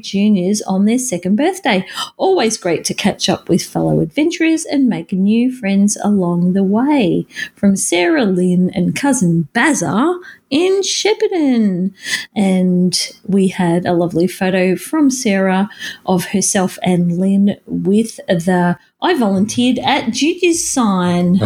[0.68, 1.86] On their second birthday.
[2.18, 7.26] Always great to catch up with fellow adventurers and make new friends along the way.
[7.56, 10.16] From Sarah Lynn and cousin Bazar
[10.50, 11.94] in Shepparton.
[12.36, 15.70] And we had a lovely photo from Sarah
[16.06, 21.40] of herself and Lynn with the I volunteered at Juniors sign.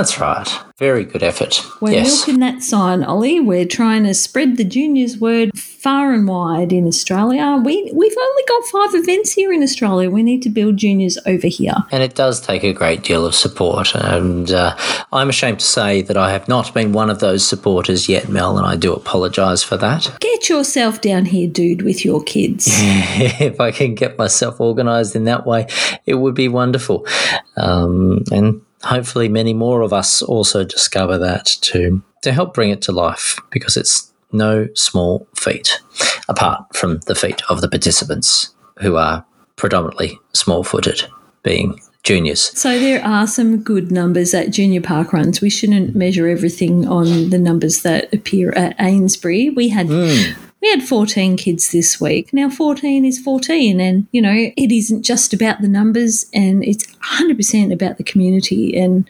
[0.00, 0.48] That's right.
[0.78, 1.62] Very good effort.
[1.82, 2.26] We're yes.
[2.26, 3.38] milking that sign, Olly.
[3.38, 7.60] We're trying to spread the juniors word far and wide in Australia.
[7.62, 10.10] We we've only got five events here in Australia.
[10.10, 11.74] We need to build juniors over here.
[11.90, 13.94] And it does take a great deal of support.
[13.94, 14.74] And uh,
[15.12, 18.56] I'm ashamed to say that I have not been one of those supporters yet, Mel,
[18.56, 20.16] and I do apologise for that.
[20.20, 22.68] Get yourself down here, dude, with your kids.
[22.70, 25.66] if I can get myself organised in that way,
[26.06, 27.06] it would be wonderful.
[27.58, 32.82] Um, and hopefully many more of us also discover that to to help bring it
[32.82, 35.80] to life because it's no small feat
[36.28, 39.24] apart from the feet of the participants who are
[39.56, 41.02] predominantly small-footed
[41.42, 42.56] being juniors.
[42.58, 45.40] So there are some good numbers at junior park runs.
[45.40, 49.50] We shouldn't measure everything on the numbers that appear at Ainsbury.
[49.50, 50.32] We had hmm.
[50.60, 52.32] We had 14 kids this week.
[52.32, 56.86] Now 14 is 14 and you know, it isn't just about the numbers and it's
[56.86, 59.08] 100% about the community and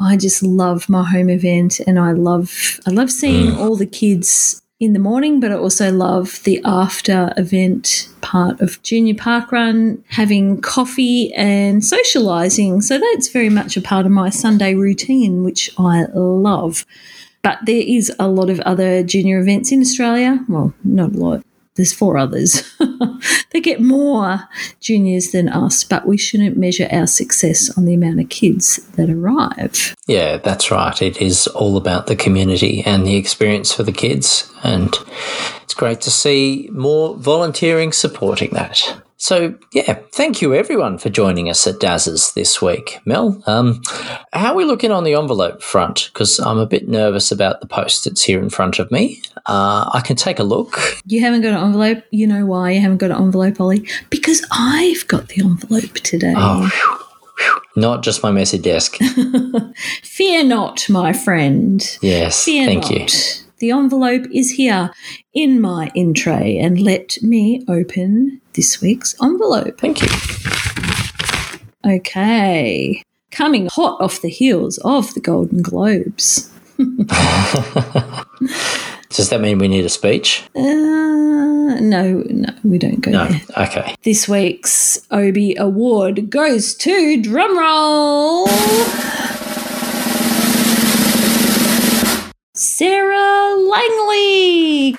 [0.00, 3.58] I just love my home event and I love I love seeing mm.
[3.58, 8.82] all the kids in the morning, but I also love the after event part of
[8.82, 12.82] Junior Park Run, having coffee and socialising.
[12.82, 16.84] So that's very much a part of my Sunday routine, which I love.
[17.42, 20.44] But there is a lot of other junior events in Australia.
[20.48, 21.42] Well, not a lot.
[21.76, 22.62] There's four others.
[23.50, 24.48] they get more
[24.80, 29.10] juniors than us, but we shouldn't measure our success on the amount of kids that
[29.10, 29.94] arrive.
[30.06, 31.00] Yeah, that's right.
[31.02, 34.50] It is all about the community and the experience for the kids.
[34.64, 34.96] And
[35.62, 39.02] it's great to see more volunteering supporting that.
[39.18, 43.00] So, yeah, thank you everyone for joining us at Daz's this week.
[43.06, 43.80] Mel, um,
[44.34, 46.10] how are we looking on the envelope front?
[46.12, 49.22] Because I'm a bit nervous about the post that's here in front of me.
[49.46, 50.78] Uh, I can take a look.
[51.06, 52.04] You haven't got an envelope.
[52.10, 53.88] You know why you haven't got an envelope, Olly?
[54.10, 56.34] Because I've got the envelope today.
[56.36, 56.70] Oh,
[57.76, 58.96] Not just my messy desk.
[60.02, 61.98] Fear not, my friend.
[62.02, 63.06] Yes, Fear thank you.
[63.58, 64.90] The envelope is here
[65.32, 69.78] in my in tray, and let me open this week's envelope.
[69.80, 70.08] Thank you.
[71.84, 73.02] Okay.
[73.30, 76.50] Coming hot off the heels of the Golden Globes.
[79.10, 80.42] Does that mean we need a speech?
[80.54, 83.26] Uh, no, no, we don't go No.
[83.26, 83.40] there.
[83.56, 83.94] Okay.
[84.02, 88.46] This week's Obie Award goes to drumroll
[92.66, 94.96] Sarah Langley.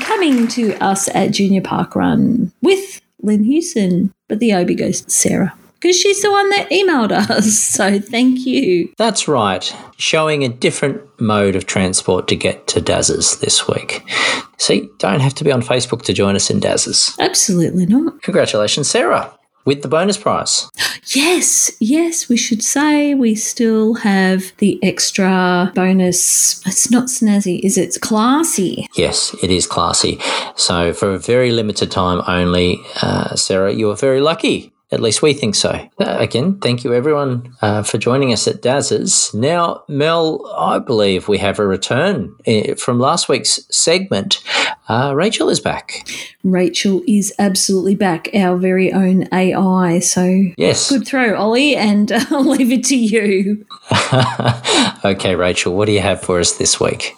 [0.00, 5.10] Coming to us at Junior Park Run with Lynn Hewson, but the Obie goes to
[5.10, 7.70] Sarah because she's the one that emailed us.
[7.80, 8.92] So thank you.
[8.98, 9.74] That's right.
[9.96, 14.02] Showing a different mode of transport to get to Daz's this week.
[14.58, 17.16] See, don't have to be on Facebook to join us in Daz's.
[17.18, 18.20] Absolutely not.
[18.22, 19.32] Congratulations, Sarah,
[19.64, 20.68] with the bonus prize.
[21.14, 26.64] Yes, yes, we should say we still have the extra bonus.
[26.66, 27.82] It's not snazzy, is it?
[27.82, 28.86] It's classy.
[28.96, 30.18] Yes, it is classy.
[30.56, 34.72] So, for a very limited time only, uh, Sarah, you are very lucky.
[34.92, 35.70] At least we think so.
[36.00, 39.32] Uh, again, thank you everyone uh, for joining us at Daz's.
[39.32, 44.42] Now, Mel, I believe we have a return uh, from last week's segment.
[44.88, 46.08] Uh, Rachel is back.
[46.42, 50.00] Rachel is absolutely back, our very own AI.
[50.00, 50.90] So, Yes.
[50.90, 53.64] good throw, Olly, and I'll leave it to you.
[55.04, 57.14] okay, Rachel, what do you have for us this week?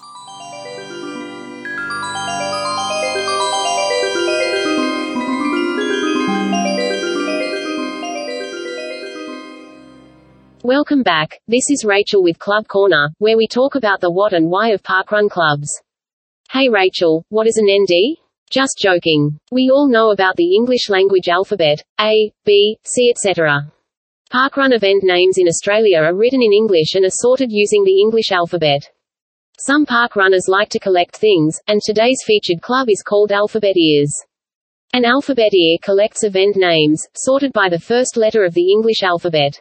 [10.76, 11.38] Welcome back.
[11.48, 14.82] This is Rachel with Club Corner, where we talk about the what and why of
[14.82, 15.68] parkrun clubs.
[16.50, 18.16] Hey Rachel, what is an ND?
[18.50, 19.38] Just joking.
[19.50, 23.70] We all know about the English language alphabet A, B, C, etc.
[24.32, 28.32] Parkrun event names in Australia are written in English and are sorted using the English
[28.32, 28.80] alphabet.
[29.58, 34.14] Some park runners like to collect things, and today's featured club is called Alphabet Ears.
[34.94, 39.60] An alphabet ear collects event names, sorted by the first letter of the English alphabet.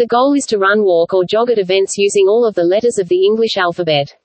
[0.00, 2.96] The goal is to run, walk, or jog at events using all of the letters
[2.96, 4.16] of the English alphabet.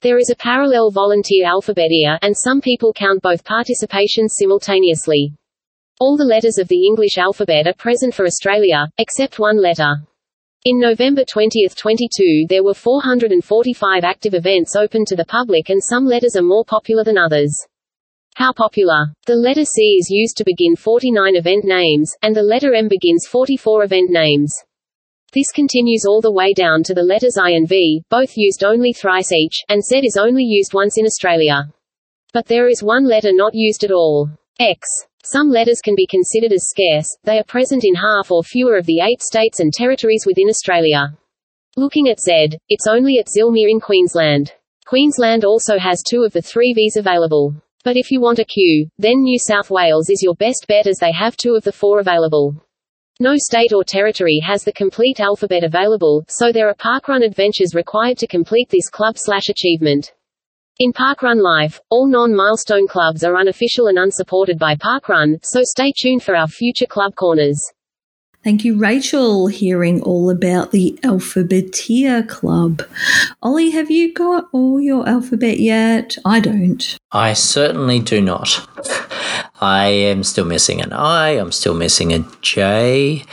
[0.00, 5.32] There is a parallel volunteer alphabet ear, and some people count both participations simultaneously.
[5.98, 9.92] All the letters of the English alphabet are present for Australia, except one letter.
[10.64, 16.06] In November 20, 22, there were 445 active events open to the public, and some
[16.06, 17.52] letters are more popular than others.
[18.36, 19.06] How popular?
[19.26, 23.26] The letter C is used to begin 49 event names, and the letter M begins
[23.26, 24.54] 44 event names.
[25.34, 28.94] This continues all the way down to the letters I and V, both used only
[28.94, 31.70] thrice each, and Z is only used once in Australia.
[32.32, 34.30] But there is one letter not used at all.
[34.58, 34.88] X.
[35.22, 38.86] Some letters can be considered as scarce, they are present in half or fewer of
[38.86, 41.14] the eight states and territories within Australia.
[41.76, 44.52] Looking at Z, it's only at Zillmere in Queensland.
[44.86, 47.54] Queensland also has two of the three Vs available.
[47.84, 50.96] But if you want a Q, then New South Wales is your best bet as
[50.98, 52.54] they have two of the four available.
[53.20, 58.16] No state or territory has the complete alphabet available, so there are parkrun adventures required
[58.18, 60.12] to complete this club slash achievement.
[60.78, 66.22] In Parkrun Life, all non-milestone clubs are unofficial and unsupported by Parkrun, so stay tuned
[66.22, 67.60] for our future club corners.
[68.44, 72.82] Thank you, Rachel, hearing all about the Alphabet Ears Club.
[73.42, 76.16] Olly, have you got all your alphabet yet?
[76.24, 76.96] I don't.
[77.10, 78.66] I certainly do not.
[79.60, 83.24] I am still missing an I, I'm still missing a J.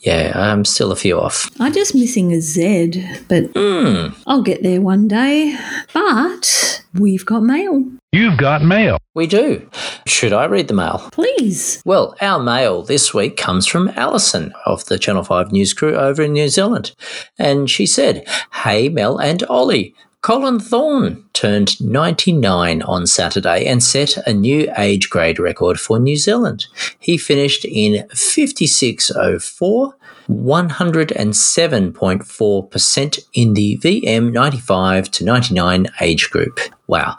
[0.00, 1.50] Yeah, I'm still a few off.
[1.60, 4.08] I'm just missing a Z, but hmm.
[4.26, 5.58] I'll get there one day.
[5.92, 7.84] But we've got mail.
[8.14, 8.98] You've got mail.
[9.14, 9.68] We do.
[10.06, 11.08] Should I read the mail?
[11.10, 11.82] Please.
[11.84, 16.22] Well, our mail this week comes from Alison of the Channel 5 news crew over
[16.22, 16.94] in New Zealand.
[17.40, 18.24] And she said,
[18.62, 19.96] Hey, Mel and Olly.
[20.22, 26.16] Colin Thorne turned 99 on Saturday and set a new age grade record for New
[26.16, 26.66] Zealand.
[27.00, 29.92] He finished in 56.04,
[30.28, 36.60] 107.4% in the VM 95 to 99 age group.
[36.86, 37.16] Wow.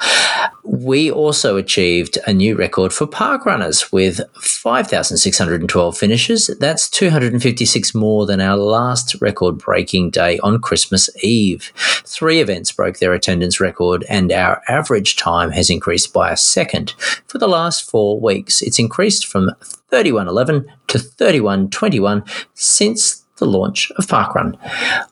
[0.63, 6.51] We also achieved a new record for park runners with 5,612 finishes.
[6.59, 11.71] That's 256 more than our last record breaking day on Christmas Eve.
[12.05, 16.93] Three events broke their attendance record, and our average time has increased by a second
[17.27, 18.61] for the last four weeks.
[18.61, 19.49] It's increased from
[19.95, 24.57] 31.11 to 31.21 since the launch of Parkrun.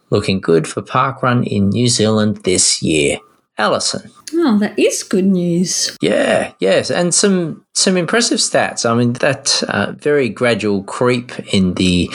[0.10, 3.18] Looking good for Parkrun in New Zealand this year.
[3.58, 4.12] Alison.
[4.34, 5.96] Oh, that is good news.
[6.02, 8.90] Yeah, yes, and some some impressive stats.
[8.90, 12.10] I mean, that uh, very gradual creep in the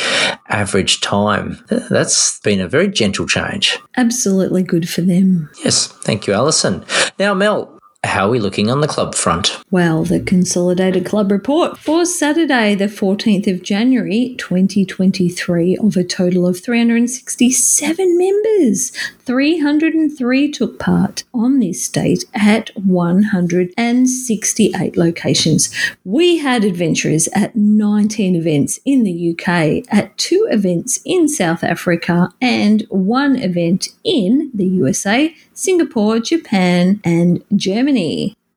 [0.49, 1.65] average time.
[1.69, 3.79] That's been a very gentle change.
[3.97, 5.49] Absolutely good for them.
[5.65, 6.85] Yes, thank you, Alison.
[7.21, 9.61] Now, Mel, how are we looking on the club front?
[9.73, 16.47] Well, the Consolidated Club report for Saturday, the 14th of January 2023, of a total
[16.47, 18.93] of 367 members.
[19.25, 25.75] 303 took part on this date at 168 locations.
[26.05, 32.29] We had adventurers at 19 events in the UK, at two events in South Africa,
[32.41, 37.88] and one event in the USA, Singapore, Japan, and Germany.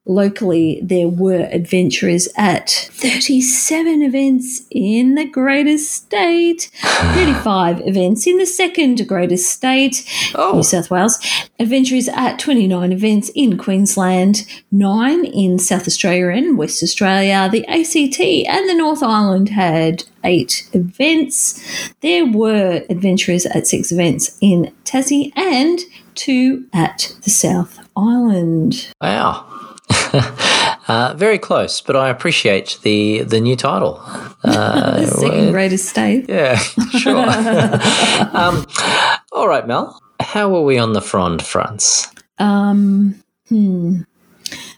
[0.05, 8.47] Locally, there were adventurers at 37 events in the greatest state, 35 events in the
[8.47, 10.03] second greatest state,
[10.33, 10.55] oh.
[10.55, 11.19] New South Wales,
[11.59, 17.47] adventurers at 29 events in Queensland, 9 in South Australia and West Australia.
[17.51, 21.63] The ACT and the North Island had 8 events.
[22.01, 25.79] There were adventurers at 6 events in Tassie and
[26.15, 28.91] 2 at the South Island.
[29.01, 29.47] Wow.
[30.87, 34.01] uh, very close, but I appreciate the the new title.
[34.43, 36.27] Uh, the second greatest state.
[36.27, 36.55] Yeah,
[36.97, 37.15] sure.
[38.35, 38.65] um,
[39.31, 40.01] all right, Mel.
[40.19, 42.07] How are we on the front fronts?
[42.39, 44.01] Um, hmm.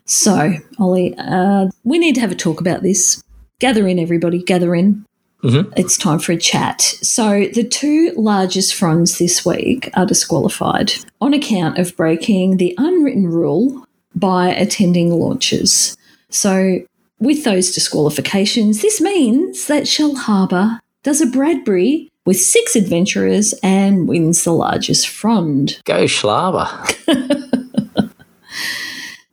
[0.04, 3.24] So, Olly, uh, we need to have a talk about this.
[3.60, 5.06] Gather in, everybody, gather in.
[5.44, 5.74] Mm-hmm.
[5.76, 6.82] It's time for a chat.
[6.82, 13.28] So, the two largest fronds this week are disqualified on account of breaking the unwritten
[13.28, 13.86] rule
[14.16, 15.98] by attending launches.
[16.30, 16.80] So,
[17.20, 24.08] with those disqualifications, this means that Shell Harbour does a Bradbury with six adventurers and
[24.08, 25.82] wins the largest frond.
[25.84, 26.70] Go Schlaber.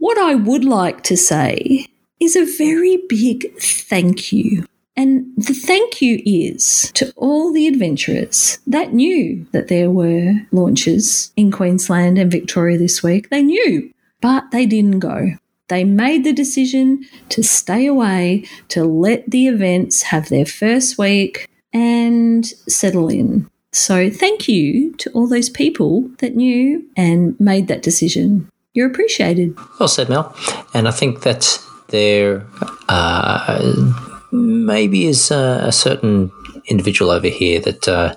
[0.00, 1.86] What I would like to say
[2.18, 4.64] is a very big thank you.
[5.00, 11.32] And the thank you is to all the adventurers that knew that there were launches
[11.36, 13.30] in Queensland and Victoria this week.
[13.30, 13.90] They knew,
[14.20, 15.36] but they didn't go.
[15.68, 21.48] They made the decision to stay away, to let the events have their first week
[21.72, 23.48] and settle in.
[23.72, 28.50] So, thank you to all those people that knew and made that decision.
[28.74, 29.56] You're appreciated.
[29.78, 30.36] Well said, Mel.
[30.74, 32.44] And I think that there
[32.90, 36.30] uh, maybe is a, a certain
[36.66, 38.14] individual over here that uh,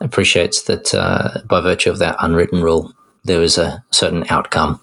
[0.00, 2.92] appreciates that uh, by virtue of that unwritten rule,
[3.24, 4.80] there was a certain outcome.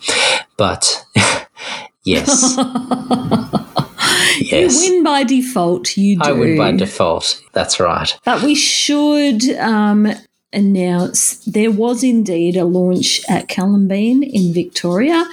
[0.58, 1.06] But
[2.04, 2.56] yes,
[4.40, 5.98] yes, You win by default.
[5.98, 6.30] You do.
[6.30, 7.42] I win by default.
[7.54, 8.18] That's right.
[8.26, 10.08] But we should um,
[10.54, 15.26] announce there was indeed a launch at Calembeen in Victoria,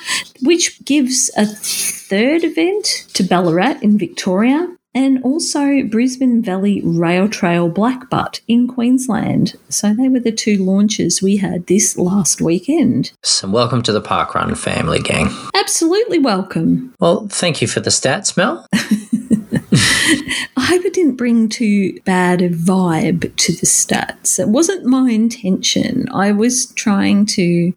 [0.42, 4.75] which gives a third event to Ballarat in Victoria.
[4.96, 9.54] And also Brisbane Valley Rail Trail Blackbutt in Queensland.
[9.68, 13.12] So they were the two launches we had this last weekend.
[13.22, 15.28] So welcome to the Parkrun family, gang.
[15.54, 16.94] Absolutely welcome.
[16.98, 18.66] Well, thank you for the stats, Mel.
[20.56, 24.38] I hope it didn't bring too bad a vibe to the stats.
[24.38, 26.06] It wasn't my intention.
[26.10, 27.74] I was trying to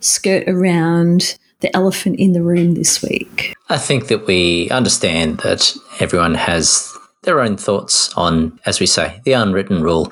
[0.00, 3.54] skirt around the elephant in the room this week?
[3.68, 9.20] I think that we understand that everyone has their own thoughts on, as we say,
[9.24, 10.08] the unwritten rule.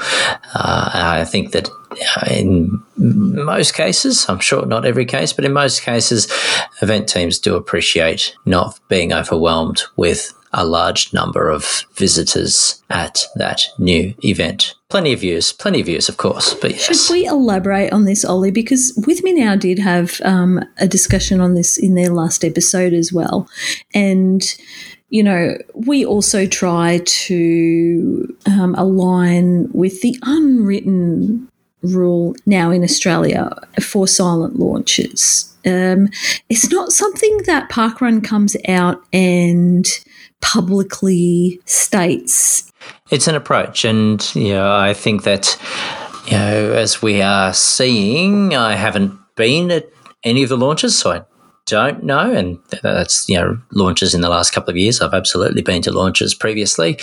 [0.54, 5.52] Uh, I think that uh, in most cases, I'm sure not every case, but in
[5.52, 6.28] most cases,
[6.82, 13.62] event teams do appreciate not being overwhelmed with a large number of visitors at that
[13.78, 14.74] new event.
[14.88, 16.54] Plenty of views, plenty of views, of course.
[16.54, 17.06] But yes.
[17.06, 18.50] Should we elaborate on this, Olly?
[18.50, 22.94] Because With Me Now did have um, a discussion on this in their last episode
[22.94, 23.48] as well.
[23.94, 24.42] And
[25.08, 31.48] you know, we also try to um, align with the unwritten
[31.82, 33.50] rule now in Australia
[33.80, 35.52] for silent launches.
[35.64, 36.08] Um,
[36.48, 39.86] it's not something that Parkrun comes out and
[40.40, 42.70] publicly states.
[43.10, 45.58] It's an approach, and you know, I think that
[46.26, 49.88] you know, as we are seeing, I haven't been at
[50.24, 51.24] any of the launches, so I
[51.66, 55.00] don't know, and that's you know launches in the last couple of years.
[55.00, 56.98] I've absolutely been to launches previously,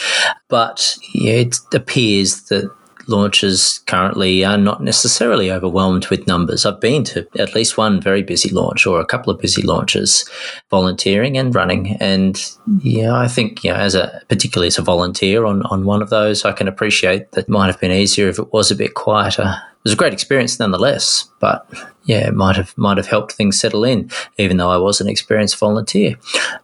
[0.50, 2.70] but yeah, it appears that
[3.08, 6.66] launches currently are not necessarily overwhelmed with numbers.
[6.66, 10.30] I've been to at least one very busy launch or a couple of busy launches,
[10.70, 11.98] volunteering and running.
[12.00, 12.42] And
[12.80, 16.10] yeah, I think, you know, as a particularly as a volunteer on, on one of
[16.10, 19.56] those, I can appreciate that might have been easier if it was a bit quieter.
[19.58, 21.68] It was a great experience nonetheless, but
[22.06, 25.10] yeah, it might have might have helped things settle in, even though I was an
[25.10, 26.16] experienced volunteer.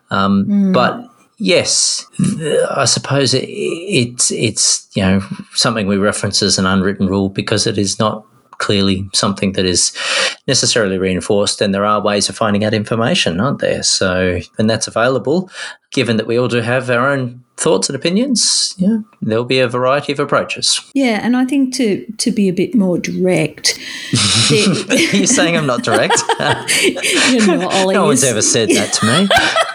[0.09, 0.73] Um, mm.
[0.73, 1.09] But
[1.39, 2.05] yes,
[2.69, 5.21] I suppose it, it's it's you know
[5.53, 8.25] something we reference as an unwritten rule because it is not
[8.59, 9.93] clearly something that is
[10.45, 13.81] necessarily reinforced and there are ways of finding out information aren't there?
[13.83, 15.49] So when that's available
[15.91, 18.75] given that we all do have our own thoughts and opinions.
[18.77, 20.81] Yeah there'll be a variety of approaches.
[20.93, 23.79] Yeah and i think to to be a bit more direct
[24.49, 26.21] you're saying i'm not direct?
[27.29, 29.29] You know, Olly, no one's ever said that to me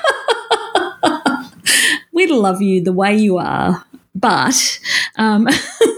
[2.14, 3.84] we love you the way you are.
[4.14, 4.80] But
[5.16, 5.48] um,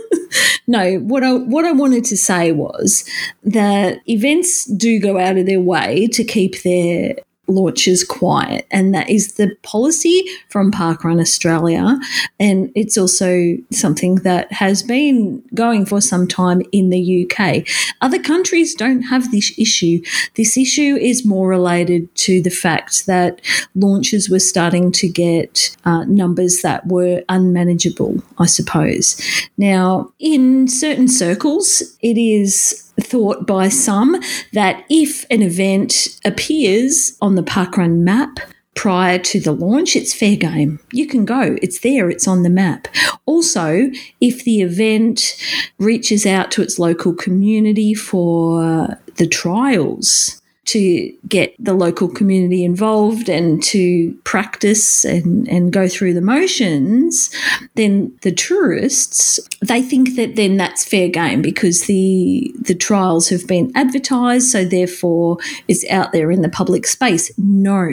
[0.66, 3.08] no, what I what I wanted to say was
[3.44, 7.16] that events do go out of their way to keep their
[7.48, 8.66] launches quiet.
[8.70, 11.98] And that is the policy from Parkrun Australia.
[12.38, 17.66] And it's also something that has been going for some time in the UK.
[18.00, 20.02] Other countries don't have this issue.
[20.34, 23.40] This issue is more related to the fact that
[23.74, 29.20] launches were starting to get uh, numbers that were unmanageable, I suppose.
[29.56, 34.20] Now, in certain circles, it is thought by some
[34.52, 38.38] that if an event appears on the parkrun map
[38.74, 40.78] prior to the launch, it's fair game.
[40.92, 42.88] You can go, it's there, it's on the map.
[43.24, 43.90] Also,
[44.20, 45.36] if the event
[45.78, 53.28] reaches out to its local community for the trials, to get the local community involved
[53.28, 57.30] and to practice and, and go through the motions,
[57.74, 63.46] then the tourists they think that then that's fair game because the the trials have
[63.46, 65.38] been advertised, so therefore
[65.68, 67.30] it's out there in the public space.
[67.38, 67.88] No,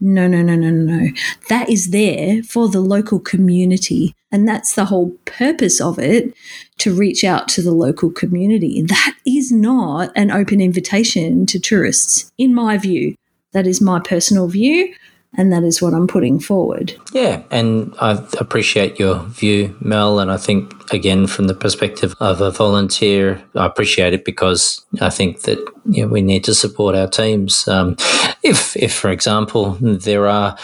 [0.00, 1.08] no, no, no, no, no.
[1.48, 4.14] That is there for the local community.
[4.30, 6.34] And that's the whole purpose of it
[6.78, 8.82] to reach out to the local community.
[8.82, 13.14] That is not an open invitation to tourists, in my view.
[13.52, 14.94] That is my personal view
[15.36, 16.94] and that is what I'm putting forward.
[17.12, 20.20] Yeah, and I appreciate your view, Mel.
[20.20, 25.10] And I think, again, from the perspective of a volunteer, I appreciate it because I
[25.10, 27.68] think that you know, we need to support our teams.
[27.68, 27.96] Um,
[28.42, 30.56] if, if, for example, there are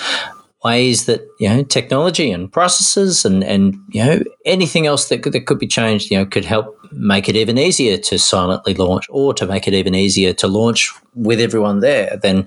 [0.65, 5.33] ways that you know technology and processes and and you know anything else that could,
[5.33, 9.07] that could be changed you know could help make it even easier to silently launch
[9.11, 12.47] or to make it even easier to launch with everyone there then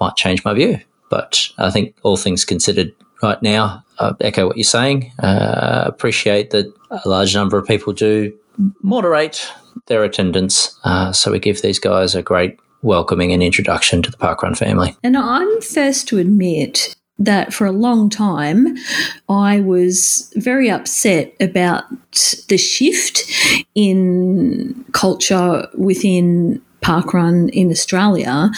[0.00, 0.78] might change my view
[1.08, 5.12] but I think all things considered, right now, I echo what you're saying.
[5.18, 8.36] Uh, appreciate that a large number of people do
[8.82, 9.50] moderate
[9.86, 10.78] their attendance.
[10.84, 14.96] Uh, so we give these guys a great welcoming and introduction to the Parkrun family.
[15.02, 18.76] And I'm first to admit that for a long time
[19.28, 21.84] I was very upset about
[22.48, 23.22] the shift
[23.74, 28.50] in culture within parkrun in Australia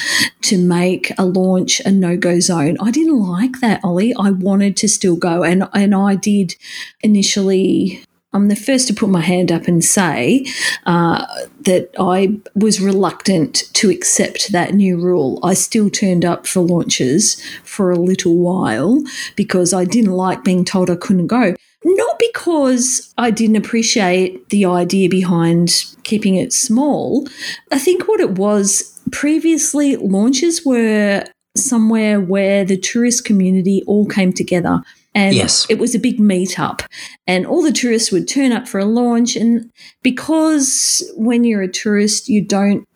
[0.42, 2.76] to make a launch a no go zone.
[2.80, 4.14] I didn't like that, Olly.
[4.14, 6.54] I wanted to still go, and and I did
[7.02, 8.04] initially.
[8.32, 10.46] I'm the first to put my hand up and say
[10.86, 11.26] uh,
[11.62, 15.40] that I was reluctant to accept that new rule.
[15.42, 19.02] I still turned up for launches for a little while
[19.34, 21.54] because I didn't like being told I couldn't go.
[21.82, 27.26] Not because I didn't appreciate the idea behind keeping it small.
[27.72, 31.24] I think what it was previously launches were
[31.56, 34.82] somewhere where the tourist community all came together.
[35.14, 35.66] And Yes.
[35.68, 36.86] it was a big meetup,
[37.26, 39.34] and all the tourists would turn up for a launch.
[39.34, 39.70] And
[40.02, 42.86] because when you're a tourist, you don't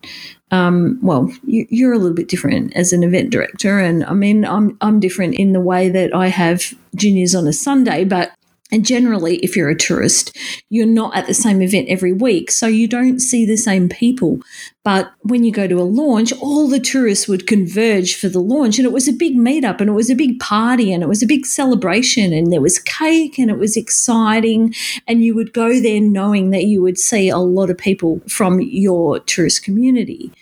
[0.50, 4.44] um, well, you, you're a little bit different as an event director, and I mean,
[4.44, 8.30] I'm I'm different in the way that I have juniors on a Sunday, but
[8.75, 10.37] and generally, if you're a tourist,
[10.68, 14.41] you're not at the same event every week, so you don't see the same people.
[14.83, 18.77] But when you go to a launch, all the tourists would converge for the launch,
[18.77, 21.22] and it was a big meetup, and it was a big party, and it was
[21.22, 24.75] a big celebration, and there was cake, and it was exciting,
[25.07, 28.61] and you would go there knowing that you would see a lot of people from
[28.61, 30.33] your tourist community.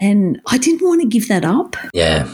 [0.00, 1.76] And I didn't want to give that up.
[1.92, 2.26] Yeah.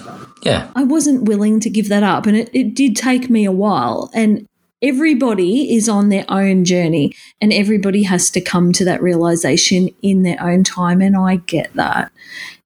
[0.43, 0.71] Yeah.
[0.75, 2.27] I wasn't willing to give that up.
[2.27, 4.11] And it, it did take me a while.
[4.15, 4.47] And
[4.83, 10.22] everybody is on their own journey and everybody has to come to that realization in
[10.22, 11.01] their own time.
[11.01, 12.11] And I get that.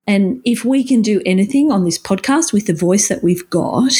[0.06, 3.92] And if we can do anything on this podcast with the voice that we've got,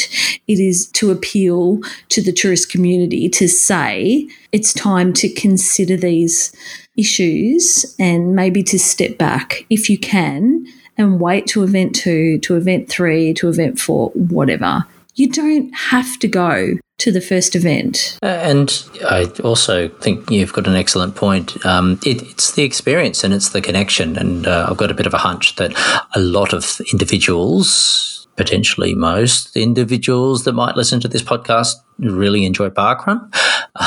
[0.47, 6.55] it is to appeal to the tourist community to say it's time to consider these
[6.97, 10.67] issues and maybe to step back if you can
[10.99, 14.87] and wait to event two, to event three, to event four, whatever.
[15.15, 18.19] You don't have to go to the first event.
[18.23, 21.65] And I also think you've got an excellent point.
[21.65, 24.17] Um, it, it's the experience and it's the connection.
[24.17, 25.73] And uh, I've got a bit of a hunch that
[26.15, 32.71] a lot of individuals, potentially most individuals that might listen to this podcast, really enjoy
[32.71, 33.33] parkrun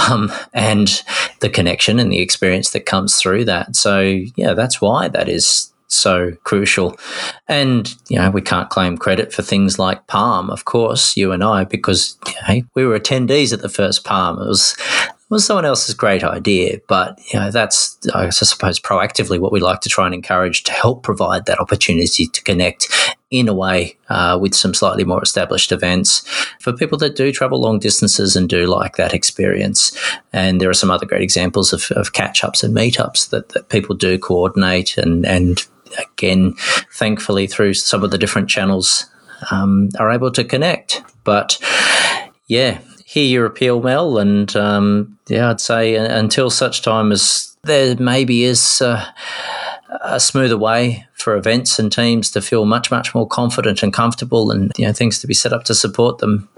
[0.09, 1.03] um, and
[1.39, 3.75] the connection and the experience that comes through that.
[3.75, 3.99] So,
[4.36, 6.97] yeah, that's why that is so crucial.
[7.47, 11.43] And, you know, we can't claim credit for things like Palm, of course, you and
[11.43, 14.41] I, because you know, we were attendees at the first Palm.
[14.41, 14.75] It was
[15.29, 19.81] was someone else's great idea, but you know that's I suppose proactively what we like
[19.81, 22.88] to try and encourage to help provide that opportunity to connect
[23.29, 26.25] in a way uh, with some slightly more established events
[26.61, 29.97] for people that do travel long distances and do like that experience.
[30.31, 33.67] And there are some other great examples of, of catch ups and meetups that, that
[33.67, 35.65] people do coordinate and and
[35.97, 36.53] again,
[36.91, 39.05] thankfully through some of the different channels
[39.51, 41.03] um, are able to connect.
[41.23, 41.59] But
[42.47, 47.95] yeah, hear your appeal, Mel, and um, yeah, I'd say until such time as there
[47.97, 49.05] maybe is uh,
[50.01, 54.51] a smoother way for events and teams to feel much, much more confident and comfortable,
[54.51, 56.49] and you know things to be set up to support them.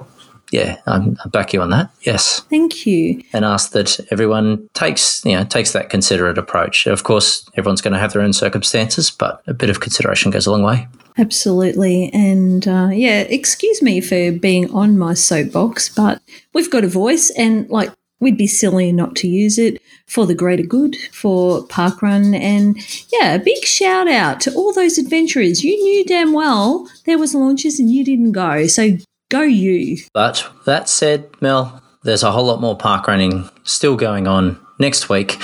[0.52, 1.91] Yeah, I'm, I back you on that.
[2.02, 3.22] Yes, Thank you.
[3.34, 6.88] and ask that everyone takes you know takes that considerate approach.
[6.88, 10.47] Of course, everyone's going to have their own circumstances, but a bit of consideration goes
[10.47, 10.88] a long way.
[11.18, 12.10] Absolutely.
[12.14, 16.22] And uh, yeah, excuse me for being on my soapbox, but
[16.54, 17.91] we've got a voice and like
[18.22, 22.38] we'd be silly not to use it for the greater good for Parkrun.
[22.38, 22.78] And
[23.12, 25.64] yeah, a big shout out to all those adventurers.
[25.64, 28.68] You knew damn well there was launches and you didn't go.
[28.68, 28.97] So
[29.30, 29.97] go you.
[30.13, 35.09] But that said, Mel, there's a whole lot more park running still going on next
[35.09, 35.38] week,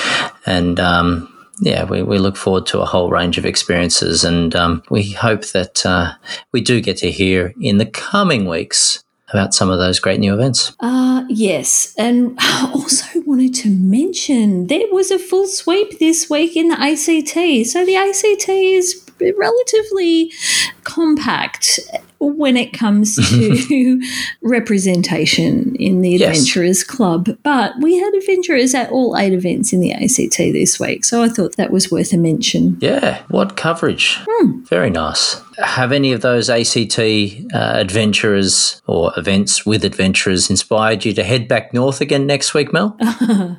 [0.46, 4.84] and um, yeah, we, we look forward to a whole range of experiences, and um,
[4.90, 6.14] we hope that uh,
[6.52, 10.34] we do get to hear in the coming weeks about some of those great new
[10.34, 10.74] events.
[10.80, 11.94] Uh, yes.
[11.98, 12.38] And
[12.74, 17.68] also wanted to mention there was a full sweep this week in the ACT.
[17.68, 20.32] So the ACT is relatively
[20.84, 21.80] compact
[22.20, 23.16] when it comes
[23.68, 24.02] to
[24.42, 26.30] representation in the Yes.
[26.38, 27.38] Adventurers Club.
[27.44, 31.04] But we had adventurers at all eight events in the ACT this week.
[31.06, 32.78] So I thought that was worth a mention.
[32.80, 34.18] Yeah, what coverage!
[34.28, 34.62] Hmm.
[34.64, 35.42] Very nice.
[35.58, 41.48] Have any of those ACT uh, adventurers or events with adventurers inspired you to head
[41.48, 42.98] back north again next week, Mel?
[43.00, 43.58] no,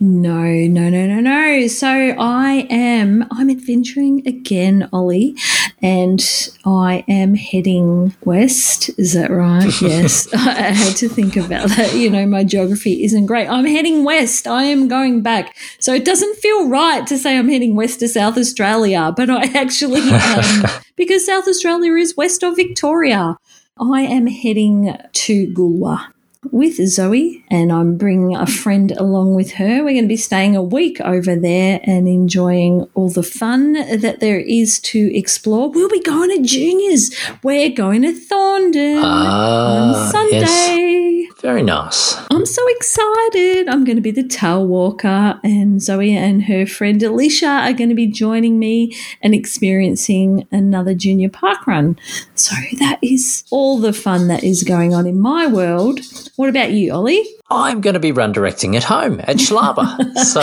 [0.00, 1.66] no, no, no, no.
[1.68, 5.36] So I am, I'm adventuring again, Olly,
[5.82, 8.90] and I am heading west.
[8.98, 9.72] Is that right?
[9.86, 10.32] Yes.
[10.32, 11.94] I had to think about that.
[11.94, 13.46] You know, my geography isn't great.
[13.46, 14.46] I'm heading west.
[14.46, 15.54] I am going back.
[15.78, 19.44] So it doesn't feel right to say I'm heading west to South Australia, but I
[19.58, 20.64] actually am
[20.96, 23.36] because South Australia is west of Victoria.
[23.78, 26.06] I am heading to Goolwa
[26.52, 29.78] with Zoe, and I'm bringing a friend along with her.
[29.84, 34.20] We're going to be staying a week over there and enjoying all the fun that
[34.20, 35.70] there is to explore.
[35.70, 37.10] We'll be going to juniors.
[37.42, 40.40] We're going to Thorndon Ah, on Sunday.
[40.40, 41.32] yes.
[41.42, 42.16] Very nice.
[42.30, 43.68] I'm so excited.
[43.68, 47.90] I'm going to be the tail walker, and Zoe and her friend Alicia are going
[47.90, 51.98] to be joining me and experiencing another junior park run.
[52.34, 56.00] So that is all the fun that is going on in my world.
[56.36, 57.24] What about you, Olly?
[57.48, 60.14] I'm going to be run directing at home at Schlaba.
[60.18, 60.40] so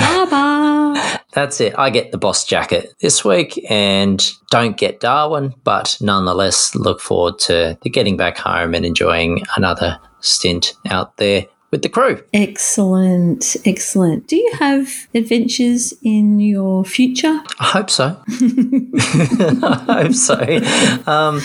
[0.00, 1.20] Baba.
[1.32, 1.78] that's it.
[1.78, 7.38] I get the boss jacket this week and don't get Darwin, but nonetheless look forward
[7.40, 12.22] to, to getting back home and enjoying another stint out there with the crew.
[12.32, 14.26] Excellent, excellent.
[14.26, 17.40] Do you have adventures in your future?
[17.60, 18.20] I hope so.
[18.28, 21.10] I hope so.
[21.10, 21.40] Um,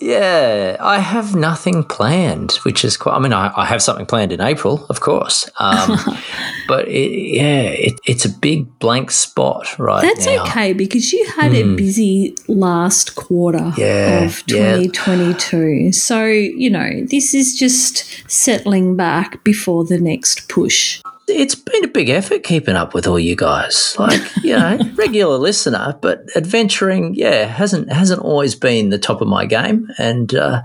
[0.00, 3.14] yeah, I have nothing planned, which is quite.
[3.14, 5.98] I mean, I, I have something planned in April, of course, um,
[6.68, 10.42] but it, yeah, it, it's a big blank spot right That's now.
[10.44, 11.76] okay because you had a Hmm.
[11.76, 14.76] busy last quarter Yeah, of yeah.
[14.76, 15.92] 2022.
[15.92, 21.00] So, you know, this is just settling back before the next push.
[21.28, 23.96] It's been a big effort keeping up with all you guys.
[23.98, 29.26] Like, you know, regular listener, but adventuring, yeah, hasn't hasn't always been the top of
[29.26, 29.88] my game.
[29.98, 30.62] And uh,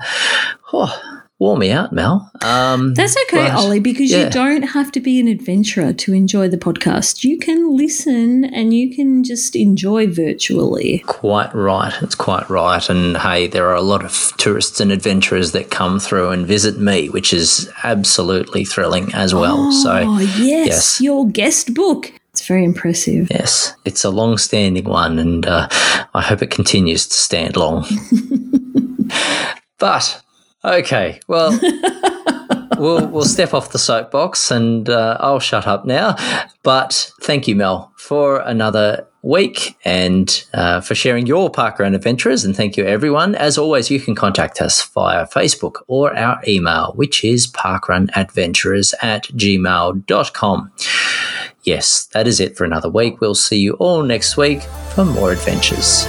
[0.71, 2.31] oh, wore me out, Mel.
[2.43, 4.25] Um, That's okay, but, Olly, because yeah.
[4.25, 7.23] you don't have to be an adventurer to enjoy the podcast.
[7.23, 10.99] You can listen and you can just enjoy virtually.
[11.07, 11.93] Quite right.
[12.03, 12.87] It's quite right.
[12.87, 16.77] And hey, there are a lot of tourists and adventurers that come through and visit
[16.77, 19.71] me, which is absolutely thrilling as well.
[19.71, 21.01] so, Oh, yes, yes.
[21.01, 22.13] your guest book.
[22.33, 23.29] It's very impressive.
[23.31, 25.67] Yes, it's a long standing one, and uh,
[26.13, 27.85] I hope it continues to stand long.
[29.79, 30.21] but,
[30.63, 31.59] okay, well.
[32.77, 36.15] We'll, we'll step off the soapbox and uh, I'll shut up now.
[36.63, 42.43] But thank you, Mel, for another week and uh, for sharing your parkrun adventures.
[42.43, 43.35] And thank you, everyone.
[43.35, 49.25] As always, you can contact us via Facebook or our email, which is parkrunadventurers at
[49.25, 50.71] gmail.com.
[51.63, 53.21] Yes, that is it for another week.
[53.21, 54.63] We'll see you all next week
[54.95, 56.07] for more adventures.